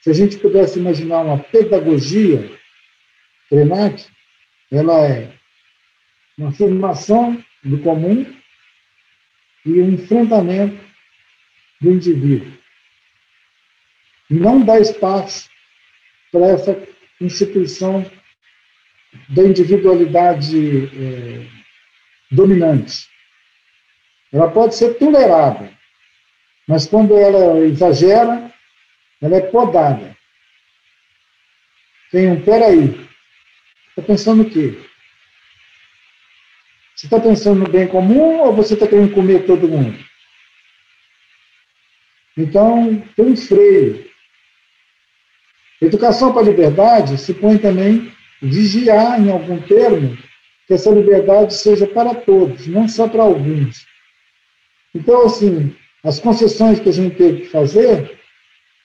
Se 0.00 0.10
a 0.10 0.12
gente 0.12 0.38
pudesse 0.38 0.78
imaginar 0.78 1.22
uma 1.22 1.38
pedagogia, 1.38 2.50
Krenak, 3.48 4.06
ela 4.70 5.06
é 5.06 5.32
uma 6.38 6.50
afirmação 6.50 7.42
do 7.64 7.78
comum 7.80 8.24
e 9.64 9.70
um 9.80 9.92
enfrentamento 9.92 10.78
do 11.80 11.90
indivíduo. 11.90 12.52
Não 14.30 14.64
dá 14.64 14.78
espaço 14.78 15.48
para 16.32 16.46
essa 16.46 16.86
instituição 17.20 18.04
da 19.28 19.42
individualidade 19.42 20.86
é, 20.86 21.46
dominante. 22.30 23.08
Ela 24.32 24.50
pode 24.50 24.74
ser 24.74 24.94
tolerada, 24.94 25.75
mas 26.66 26.86
quando 26.86 27.16
ela 27.16 27.58
exagera, 27.60 28.52
ela 29.20 29.36
é 29.36 29.40
podada. 29.40 30.16
Tem 32.10 32.28
um, 32.28 32.42
peraí, 32.42 33.08
está 33.90 34.02
pensando 34.02 34.42
o 34.42 34.50
quê? 34.50 34.78
Você 36.94 37.06
está 37.06 37.20
pensando 37.20 37.60
no 37.60 37.70
bem 37.70 37.86
comum 37.86 38.40
ou 38.40 38.54
você 38.54 38.74
está 38.74 38.86
querendo 38.86 39.14
comer 39.14 39.46
todo 39.46 39.68
mundo? 39.68 39.98
Então, 42.36 43.00
tem 43.14 43.26
um 43.26 43.36
freio. 43.36 44.10
Educação 45.80 46.32
para 46.32 46.42
a 46.42 46.44
liberdade 46.46 47.18
se 47.18 47.34
põe 47.34 47.58
também 47.58 48.12
vigiar, 48.40 49.20
em 49.20 49.30
algum 49.30 49.60
termo, 49.60 50.16
que 50.66 50.74
essa 50.74 50.90
liberdade 50.90 51.54
seja 51.54 51.86
para 51.86 52.14
todos, 52.14 52.66
não 52.66 52.88
só 52.88 53.08
para 53.08 53.22
alguns. 53.22 53.86
Então, 54.94 55.26
assim, 55.26 55.76
as 56.06 56.20
concessões 56.20 56.78
que 56.78 56.88
a 56.88 56.92
gente 56.92 57.16
teve 57.16 57.42
que 57.42 57.48
fazer 57.48 58.16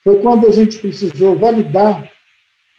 foi 0.04 0.20
quando 0.22 0.48
a 0.48 0.52
gente 0.52 0.80
precisou 0.80 1.38
validar 1.38 2.12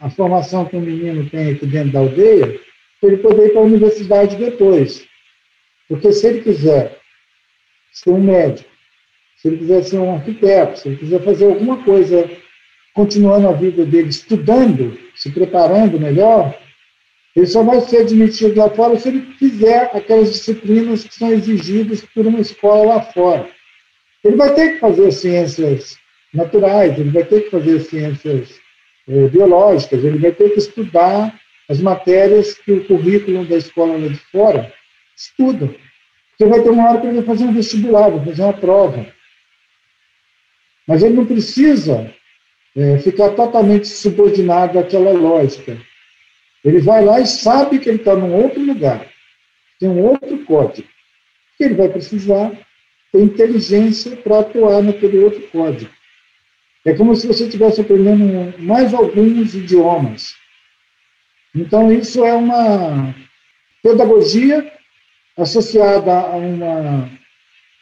a 0.00 0.10
formação 0.10 0.64
que 0.64 0.76
o 0.76 0.80
menino 0.80 1.30
tem 1.30 1.52
aqui 1.52 1.64
dentro 1.64 1.92
da 1.92 2.00
aldeia, 2.00 2.58
para 3.00 3.10
ele 3.10 3.22
poder 3.22 3.46
ir 3.46 3.50
para 3.50 3.60
a 3.60 3.64
universidade 3.64 4.34
depois. 4.34 5.06
Porque 5.88 6.10
se 6.10 6.26
ele 6.26 6.40
quiser 6.40 6.98
ser 7.92 8.10
um 8.10 8.20
médico, 8.20 8.68
se 9.36 9.46
ele 9.46 9.58
quiser 9.58 9.84
ser 9.84 9.98
um 9.98 10.16
arquiteto, 10.16 10.80
se 10.80 10.88
ele 10.88 10.96
quiser 10.96 11.22
fazer 11.22 11.44
alguma 11.44 11.84
coisa, 11.84 12.28
continuando 12.94 13.48
a 13.48 13.52
vida 13.52 13.86
dele, 13.86 14.08
estudando, 14.08 14.98
se 15.14 15.30
preparando 15.30 16.00
melhor, 16.00 16.58
ele 17.36 17.46
só 17.46 17.62
vai 17.62 17.80
ser 17.82 17.98
admitido 17.98 18.58
lá 18.58 18.68
fora 18.70 18.98
se 18.98 19.08
ele 19.08 19.20
fizer 19.38 19.88
aquelas 19.94 20.32
disciplinas 20.32 21.04
que 21.04 21.14
são 21.14 21.32
exigidas 21.32 22.04
por 22.12 22.26
uma 22.26 22.40
escola 22.40 22.96
lá 22.96 23.02
fora. 23.02 23.48
Ele 24.24 24.36
vai 24.36 24.54
ter 24.54 24.74
que 24.74 24.78
fazer 24.78 25.10
ciências 25.10 25.98
naturais, 26.32 26.98
ele 26.98 27.10
vai 27.10 27.24
ter 27.24 27.42
que 27.42 27.50
fazer 27.50 27.80
ciências 27.80 28.60
eh, 29.08 29.28
biológicas, 29.28 30.04
ele 30.04 30.18
vai 30.18 30.32
ter 30.32 30.50
que 30.50 30.58
estudar 30.58 31.38
as 31.68 31.80
matérias 31.80 32.54
que 32.54 32.72
o 32.72 32.84
currículo 32.84 33.44
da 33.44 33.56
escola 33.56 33.96
lá 33.96 34.08
de 34.08 34.16
fora 34.16 34.72
estuda. 35.16 35.74
Porque 36.30 36.44
vai 36.44 36.62
ter 36.62 36.70
uma 36.70 36.88
hora 36.88 37.00
que 37.00 37.06
ele 37.06 37.16
vai 37.16 37.24
fazer 37.24 37.44
um 37.44 37.52
vestibular, 37.52 38.10
vai 38.10 38.24
fazer 38.24 38.42
uma 38.42 38.52
prova. 38.52 39.06
Mas 40.86 41.02
ele 41.02 41.14
não 41.14 41.26
precisa 41.26 42.12
é, 42.76 42.98
ficar 42.98 43.30
totalmente 43.30 43.86
subordinado 43.88 44.78
àquela 44.78 45.12
lógica. 45.12 45.76
Ele 46.64 46.80
vai 46.80 47.04
lá 47.04 47.20
e 47.20 47.26
sabe 47.26 47.78
que 47.78 47.88
ele 47.88 47.98
está 47.98 48.14
num 48.14 48.34
outro 48.34 48.60
lugar, 48.60 49.06
tem 49.78 49.88
um 49.88 50.04
outro 50.04 50.44
código. 50.44 50.88
Que 51.56 51.64
ele 51.64 51.74
vai 51.74 51.88
precisar 51.88 52.52
ter 53.12 53.20
inteligência 53.20 54.16
para 54.16 54.40
atuar 54.40 54.82
naquele 54.82 55.18
outro 55.18 55.42
código. 55.48 55.90
É 56.84 56.94
como 56.94 57.14
se 57.14 57.26
você 57.26 57.44
estivesse 57.44 57.80
aprendendo 57.80 58.58
mais 58.58 58.92
alguns 58.92 59.54
idiomas. 59.54 60.34
Então, 61.54 61.92
isso 61.92 62.24
é 62.24 62.32
uma 62.32 63.14
pedagogia 63.82 64.72
associada 65.36 66.12
a 66.12 66.36
um 66.36 66.60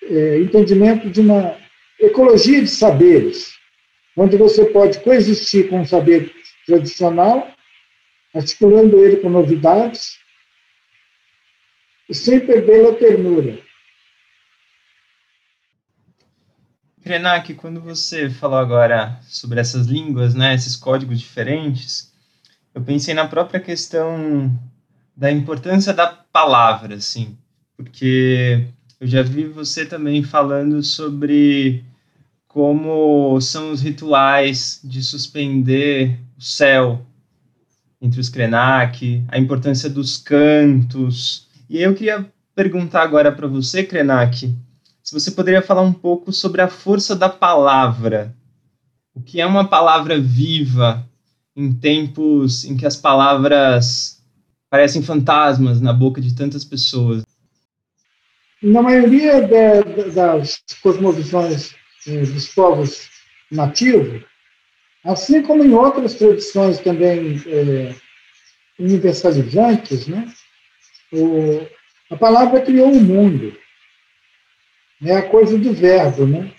é, 0.02 0.38
entendimento 0.38 1.08
de 1.08 1.20
uma 1.20 1.56
ecologia 1.98 2.60
de 2.60 2.68
saberes, 2.68 3.54
onde 4.16 4.36
você 4.36 4.64
pode 4.66 5.00
coexistir 5.00 5.68
com 5.68 5.80
o 5.80 5.86
saber 5.86 6.32
tradicional, 6.66 7.48
articulando 8.34 9.04
ele 9.04 9.16
com 9.16 9.28
novidades, 9.28 10.18
sem 12.10 12.40
perder 12.40 12.86
a 12.86 12.94
ternura. 12.94 13.69
Krenak, 17.02 17.54
quando 17.54 17.80
você 17.80 18.28
falou 18.28 18.58
agora 18.58 19.18
sobre 19.22 19.58
essas 19.58 19.86
línguas, 19.86 20.34
né, 20.34 20.54
esses 20.54 20.76
códigos 20.76 21.18
diferentes, 21.18 22.12
eu 22.74 22.82
pensei 22.82 23.14
na 23.14 23.26
própria 23.26 23.58
questão 23.58 24.56
da 25.16 25.30
importância 25.30 25.92
da 25.92 26.06
palavra, 26.06 26.96
assim, 26.96 27.36
porque 27.76 28.66
eu 29.00 29.06
já 29.06 29.22
vi 29.22 29.44
você 29.44 29.86
também 29.86 30.22
falando 30.22 30.82
sobre 30.82 31.84
como 32.46 33.40
são 33.40 33.70
os 33.70 33.80
rituais 33.80 34.80
de 34.84 35.02
suspender 35.02 36.18
o 36.36 36.42
céu 36.42 37.06
entre 38.00 38.20
os 38.20 38.28
Krenak, 38.28 39.24
a 39.28 39.38
importância 39.38 39.88
dos 39.88 40.16
cantos. 40.16 41.48
E 41.68 41.80
eu 41.80 41.94
queria 41.94 42.26
perguntar 42.54 43.02
agora 43.02 43.30
para 43.30 43.46
você, 43.46 43.84
Krenak, 43.84 44.54
se 45.10 45.14
você 45.18 45.32
poderia 45.32 45.60
falar 45.60 45.82
um 45.82 45.92
pouco 45.92 46.32
sobre 46.32 46.62
a 46.62 46.68
força 46.68 47.16
da 47.16 47.28
palavra. 47.28 48.32
O 49.12 49.20
que 49.20 49.40
é 49.40 49.46
uma 49.46 49.66
palavra 49.66 50.20
viva 50.20 51.04
em 51.56 51.72
tempos 51.72 52.64
em 52.64 52.76
que 52.76 52.86
as 52.86 52.94
palavras 52.94 54.22
parecem 54.70 55.02
fantasmas 55.02 55.80
na 55.80 55.92
boca 55.92 56.20
de 56.20 56.32
tantas 56.32 56.64
pessoas? 56.64 57.24
Na 58.62 58.80
maioria 58.82 59.48
das 60.14 60.62
cosmovisões 60.80 61.74
eh, 62.06 62.20
dos 62.20 62.46
povos 62.46 63.08
nativos, 63.50 64.22
assim 65.04 65.42
como 65.42 65.64
em 65.64 65.74
outras 65.74 66.14
tradições 66.14 66.78
também 66.78 67.42
eh, 67.48 67.96
universalizantes, 68.78 70.06
né, 70.06 70.32
o, 71.12 71.66
a 72.12 72.16
palavra 72.16 72.60
criou 72.60 72.92
o 72.92 73.00
mundo 73.00 73.58
é 75.04 75.16
a 75.16 75.28
coisa 75.28 75.56
do 75.58 75.72
verbo, 75.72 76.26
né? 76.26 76.52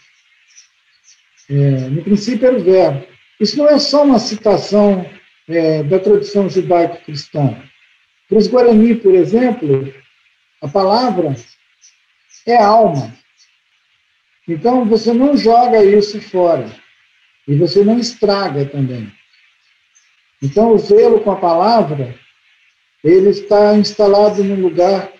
É, 1.49 1.89
no 1.89 2.04
princípio 2.04 2.47
era 2.47 2.58
o 2.58 2.63
verbo. 2.63 3.06
Isso 3.39 3.58
não 3.58 3.67
é 3.67 3.77
só 3.77 4.04
uma 4.04 4.19
citação 4.19 5.06
é, 5.47 5.84
da 5.84 5.99
tradição 5.99 6.49
judaico-cristã. 6.49 7.62
Para 8.27 8.38
os 8.38 8.47
Guarani, 8.47 8.95
por 8.95 9.13
exemplo, 9.13 9.93
a 10.62 10.67
palavra 10.67 11.36
é 12.45 12.56
alma. 12.56 13.13
Então, 14.47 14.86
você 14.86 15.13
não 15.13 15.36
joga 15.36 15.84
isso 15.84 16.21
fora. 16.21 16.71
E 17.47 17.56
você 17.56 17.84
não 17.84 17.99
estraga 17.99 18.65
também. 18.65 19.12
Então, 20.41 20.73
o 20.73 20.77
zelo 20.77 21.19
com 21.21 21.32
a 21.32 21.36
palavra, 21.36 22.15
ele 23.04 23.30
está 23.30 23.75
instalado 23.75 24.43
num 24.43 24.62
lugar 24.62 25.12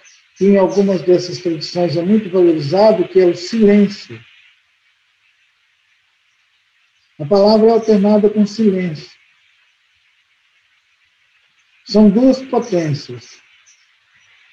que 0.42 0.48
em 0.48 0.58
algumas 0.58 1.04
dessas 1.04 1.38
tradições 1.38 1.96
é 1.96 2.02
muito 2.02 2.28
valorizado, 2.28 3.08
que 3.08 3.20
é 3.20 3.26
o 3.26 3.36
silêncio. 3.36 4.20
A 7.20 7.26
palavra 7.28 7.68
é 7.68 7.72
alternada 7.74 8.28
com 8.28 8.44
silêncio. 8.44 9.12
São 11.86 12.10
duas 12.10 12.42
potências, 12.42 13.40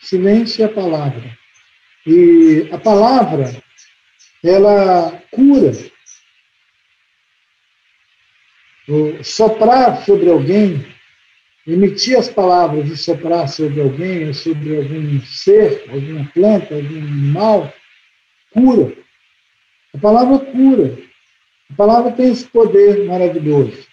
silêncio 0.03 0.61
e 0.61 0.64
a 0.64 0.68
palavra. 0.68 1.38
E 2.07 2.68
a 2.70 2.77
palavra, 2.77 3.46
ela 4.44 5.22
cura. 5.31 5.72
O 8.87 9.24
soprar 9.24 10.05
sobre 10.05 10.29
alguém 10.29 10.97
emitir 11.68 12.18
as 12.18 12.28
palavras 12.28 12.88
e 12.88 12.96
soprar 12.96 13.46
sobre 13.46 13.81
alguém, 13.83 14.26
ou 14.26 14.35
sobre 14.35 14.76
algum 14.76 15.20
ser, 15.20 15.85
alguma 15.90 16.24
planta, 16.33 16.74
algum 16.74 16.96
animal, 16.96 17.72
cura. 18.50 18.96
A 19.94 19.98
palavra 19.98 20.38
cura. 20.38 20.98
A 21.70 21.74
palavra 21.74 22.12
tem 22.12 22.33
esse 22.33 22.46
poder 22.46 23.04
maravilhoso. 23.04 23.87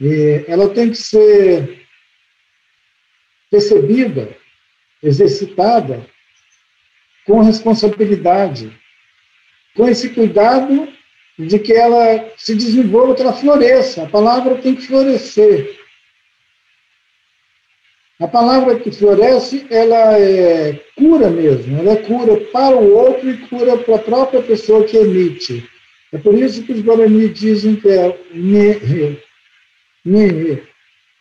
E 0.00 0.44
ela 0.48 0.70
tem 0.70 0.90
que 0.90 0.96
ser 0.96 1.86
percebida, 3.50 4.34
exercitada, 5.02 6.06
com 7.26 7.40
responsabilidade, 7.40 8.72
com 9.74 9.86
esse 9.88 10.08
cuidado 10.10 10.88
de 11.38 11.58
que 11.58 11.72
ela 11.72 12.32
se 12.38 12.54
desenvolva, 12.54 13.14
que 13.14 13.20
ela 13.20 13.32
floresça. 13.32 14.04
A 14.04 14.08
palavra 14.08 14.56
tem 14.56 14.74
que 14.74 14.86
florescer. 14.86 15.85
A 18.18 18.26
palavra 18.26 18.80
que 18.80 18.90
floresce, 18.90 19.66
ela 19.70 20.18
é 20.18 20.72
cura 20.96 21.28
mesmo, 21.28 21.78
ela 21.78 21.92
é 21.92 21.96
cura 21.96 22.40
para 22.50 22.74
o 22.74 22.94
outro 22.94 23.28
e 23.28 23.36
cura 23.46 23.76
para 23.76 23.96
a 23.96 23.98
própria 23.98 24.42
pessoa 24.42 24.84
que 24.84 24.96
emite. 24.96 25.68
É 26.12 26.18
por 26.18 26.34
isso 26.34 26.62
que 26.62 26.72
os 26.72 26.80
Guarani 26.80 27.28
dizem 27.28 27.76
que 27.76 27.88
é 27.90 28.18
nhe, 28.32 29.20
nhe, 30.02 30.62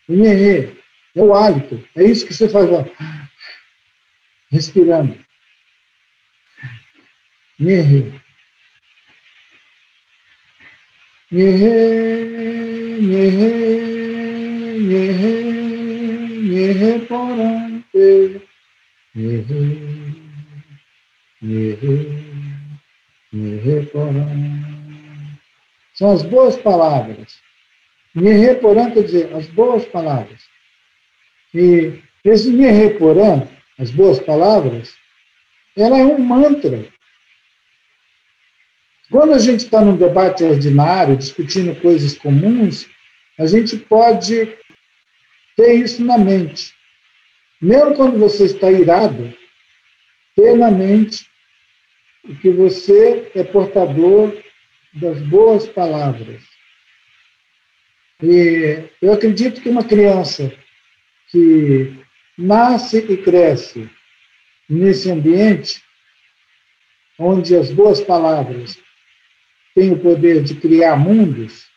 nhe, 0.08 0.74
é 1.16 1.22
o 1.22 1.34
hálito. 1.34 1.84
É 1.98 2.04
isso 2.04 2.26
que 2.26 2.34
você 2.34 2.48
faz, 2.48 2.70
ó, 2.72 2.86
respirando. 4.50 5.18
Nhe, 7.60 7.84
nhe, 7.84 8.14
nhe, 11.32 11.52
nhe, 14.80 15.55
reporante, 16.72 18.42
me 23.32 23.58
reporante. 23.58 24.56
São 25.94 26.12
as 26.12 26.24
boas 26.24 26.56
palavras. 26.58 27.40
Me 28.14 28.32
quer 28.92 29.04
dizer 29.04 29.34
as 29.36 29.48
boas 29.48 29.86
palavras. 29.86 30.42
E 31.54 32.02
esse 32.24 32.50
me 32.50 32.66
as 33.78 33.92
boas 33.92 34.20
palavras, 34.20 34.96
ela 35.76 35.98
é 35.98 36.06
um 36.06 36.18
mantra. 36.20 36.86
Quando 39.12 39.34
a 39.34 39.40
gente 39.40 39.62
está 39.62 39.82
num 39.82 39.96
debate 39.96 40.44
ordinário, 40.44 41.16
discutindo 41.16 41.80
coisas 41.80 42.18
comuns, 42.18 42.90
a 43.38 43.46
gente 43.46 43.78
pode 43.78 44.58
ter 45.56 45.74
isso 45.74 46.04
na 46.04 46.18
mente. 46.18 46.74
Mesmo 47.62 47.96
quando 47.96 48.20
você 48.20 48.46
está 48.46 48.72
irado, 48.72 49.34
ter 50.36 50.56
na 50.58 50.70
mente 50.70 51.26
que 52.42 52.50
você 52.50 53.32
é 53.36 53.44
portador 53.44 54.36
das 54.94 55.22
boas 55.22 55.68
palavras. 55.68 56.44
E 58.22 58.90
eu 59.02 59.14
acredito 59.14 59.62
que 59.62 59.70
uma 59.70 59.84
criança 59.84 60.52
que 61.30 61.98
nasce 62.38 62.98
e 62.98 63.18
cresce 63.18 63.90
nesse 64.70 65.12
ambiente, 65.12 65.84
onde 67.20 67.56
as 67.56 67.72
boas 67.72 68.02
palavras 68.02 68.78
têm 69.74 69.92
o 69.92 70.00
poder 70.00 70.44
de 70.44 70.56
criar 70.56 70.98
mundos, 70.98 71.70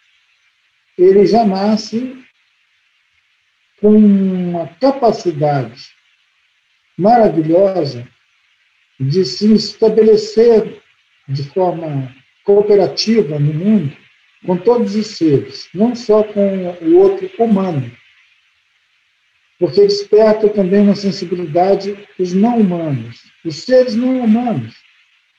ele 0.96 1.26
já 1.26 1.44
nasce 1.44 2.16
com 3.80 3.90
uma 3.90 4.68
capacidade 4.80 5.88
maravilhosa 6.96 8.06
de 8.98 9.24
se 9.24 9.52
estabelecer 9.54 10.80
de 11.28 11.42
forma 11.44 12.14
cooperativa 12.44 13.38
no 13.38 13.54
mundo 13.54 13.96
com 14.44 14.56
todos 14.56 14.94
os 14.94 15.06
seres, 15.08 15.68
não 15.74 15.94
só 15.94 16.22
com 16.22 16.68
o 16.82 16.96
outro 16.96 17.30
humano, 17.38 17.90
porque 19.58 19.80
desperta 19.82 20.48
também 20.48 20.80
uma 20.80 20.94
sensibilidade 20.94 21.98
dos 22.16 22.32
não 22.32 22.58
humanos, 22.58 23.22
os 23.44 23.56
seres 23.56 23.94
não 23.94 24.20
humanos. 24.20 24.74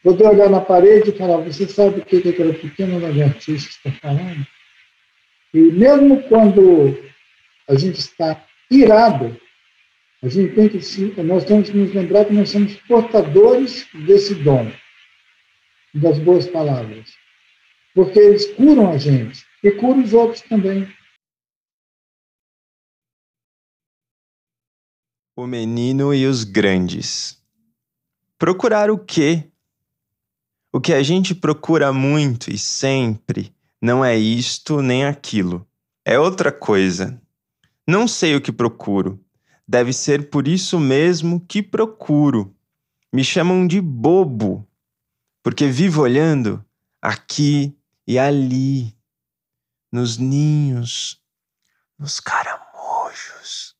Poder 0.04 0.28
olhar 0.28 0.50
na 0.50 0.62
parede 0.62 1.10
e 1.10 1.18
falar: 1.18 1.38
Você 1.38 1.68
sabe 1.68 2.00
o 2.00 2.06
que 2.06 2.30
aquela 2.30 2.54
pequena 2.54 2.98
lagartixa 3.00 3.70
está 3.70 3.92
falando? 3.92 4.48
E 5.54 5.60
mesmo 5.60 6.22
quando 6.24 6.98
a 7.70 7.76
gente 7.76 8.00
está 8.00 8.46
irado. 8.70 9.40
A 10.22 10.28
gente 10.28 10.56
tem 10.56 10.68
que, 10.68 11.22
nós 11.22 11.46
temos 11.46 11.70
que 11.70 11.78
nos 11.78 11.94
lembrar 11.94 12.26
que 12.26 12.34
nós 12.34 12.50
somos 12.50 12.76
portadores 12.82 13.88
desse 14.06 14.36
dom, 14.36 14.70
das 15.94 16.20
boas 16.20 16.48
palavras. 16.48 17.10
Porque 17.94 18.20
eles 18.20 18.54
curam 18.56 18.92
a 18.92 18.98
gente 18.98 19.46
e 19.64 19.72
curam 19.72 20.04
os 20.04 20.14
outros 20.14 20.42
também. 20.42 20.92
O 25.38 25.48
menino 25.48 26.14
e 26.14 26.26
os 26.26 26.44
grandes. 26.44 27.42
Procurar 28.38 28.90
o 28.90 28.98
quê? 28.98 29.50
O 30.74 30.82
que 30.82 30.94
a 30.94 31.02
gente 31.02 31.34
procura 31.34 31.94
muito 31.94 32.52
e 32.52 32.58
sempre 32.58 33.54
não 33.82 34.04
é 34.04 34.18
isto 34.18 34.82
nem 34.82 35.06
aquilo, 35.06 35.66
é 36.04 36.20
outra 36.20 36.52
coisa. 36.52 37.20
Não 37.90 38.08
sei 38.08 38.36
o 38.36 38.42
que 38.42 38.52
procuro. 38.52 39.20
Deve 39.68 39.94
ser 39.94 40.30
por 40.30 40.48
isso 40.48 40.80
mesmo 40.80 41.44
que 41.44 41.64
procuro. 41.64 42.56
Me 43.12 43.24
chamam 43.24 43.66
de 43.66 43.82
bobo, 43.82 44.70
porque 45.42 45.66
vivo 45.66 46.04
olhando 46.04 46.64
aqui 47.02 47.76
e 48.06 48.20
ali, 48.20 48.96
nos 49.92 50.20
ninhos, 50.20 51.20
nos 51.98 52.20
caramujos, 52.20 53.76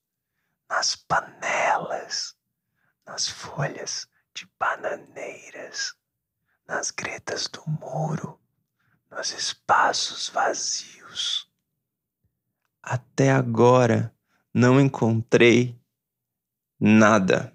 nas 0.68 0.96
panelas, 0.96 2.34
nas 3.06 3.28
folhas 3.28 4.08
de 4.34 4.50
bananeiras, 4.60 5.94
nas 6.68 6.90
gretas 6.90 7.48
do 7.48 7.62
muro, 7.80 8.42
nos 9.12 9.32
espaços 9.34 10.30
vazios. 10.30 11.49
Até 12.90 13.30
agora 13.30 14.12
não 14.52 14.82
encontrei 14.82 15.76
nada. 16.80 17.54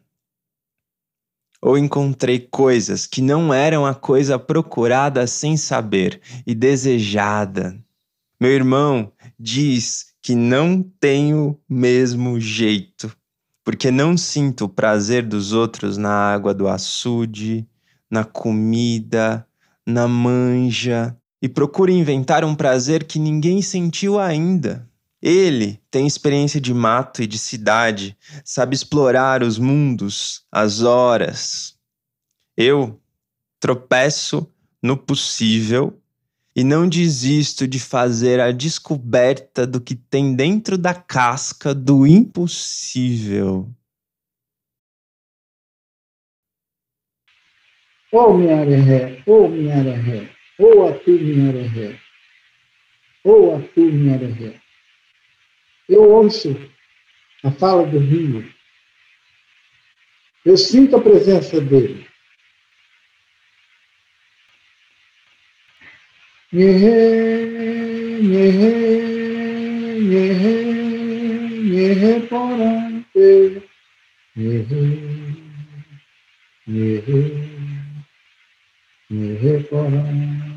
Ou 1.60 1.76
encontrei 1.76 2.38
coisas 2.38 3.04
que 3.04 3.20
não 3.20 3.52
eram 3.52 3.84
a 3.84 3.96
coisa 3.96 4.38
procurada 4.38 5.26
sem 5.26 5.56
saber 5.56 6.20
e 6.46 6.54
desejada. 6.54 7.76
Meu 8.40 8.52
irmão 8.52 9.10
diz 9.36 10.14
que 10.22 10.36
não 10.36 10.80
tenho 11.00 11.58
mesmo 11.68 12.38
jeito, 12.38 13.12
porque 13.64 13.90
não 13.90 14.16
sinto 14.16 14.66
o 14.66 14.68
prazer 14.68 15.26
dos 15.26 15.52
outros 15.52 15.96
na 15.96 16.12
água 16.12 16.54
do 16.54 16.68
açude, 16.68 17.66
na 18.08 18.22
comida, 18.22 19.44
na 19.84 20.06
manja, 20.06 21.16
e 21.42 21.48
procura 21.48 21.90
inventar 21.90 22.44
um 22.44 22.54
prazer 22.54 23.02
que 23.02 23.18
ninguém 23.18 23.60
sentiu 23.60 24.20
ainda. 24.20 24.88
Ele 25.26 25.80
tem 25.90 26.06
experiência 26.06 26.60
de 26.60 26.74
mato 26.74 27.22
e 27.22 27.26
de 27.26 27.38
cidade, 27.38 28.14
sabe 28.44 28.74
explorar 28.74 29.42
os 29.42 29.58
mundos, 29.58 30.44
as 30.52 30.82
horas. 30.82 31.78
Eu 32.54 33.00
tropeço 33.58 34.46
no 34.82 34.98
possível 34.98 35.98
e 36.54 36.62
não 36.62 36.86
desisto 36.86 37.66
de 37.66 37.80
fazer 37.80 38.38
a 38.38 38.52
descoberta 38.52 39.66
do 39.66 39.80
que 39.80 39.94
tem 39.94 40.34
dentro 40.34 40.76
da 40.76 40.92
casca 40.92 41.74
do 41.74 42.06
impossível. 42.06 43.66
Oh, 48.12 48.34
minha 48.34 48.62
ré, 48.62 49.22
oh, 49.26 49.48
minha 49.48 49.74
ré, 49.74 50.28
oh, 50.58 50.86
a 50.86 50.92
tu, 50.98 51.12
minha 51.12 51.50
ré, 51.66 51.98
oh, 53.24 53.54
a 53.56 53.62
tu, 53.74 53.80
minha 53.80 54.18
ré. 54.18 54.63
Eu 55.88 56.02
ouço 56.10 56.56
a 57.42 57.50
fala 57.50 57.86
do 57.86 57.98
rio. 57.98 58.44
Eu 60.44 60.56
sinto 60.56 60.96
a 60.96 61.00
presença 61.00 61.60
dele. 61.60 62.06
Nhehe 66.52 66.94
porante, 72.28 73.62
porante. 79.68 80.53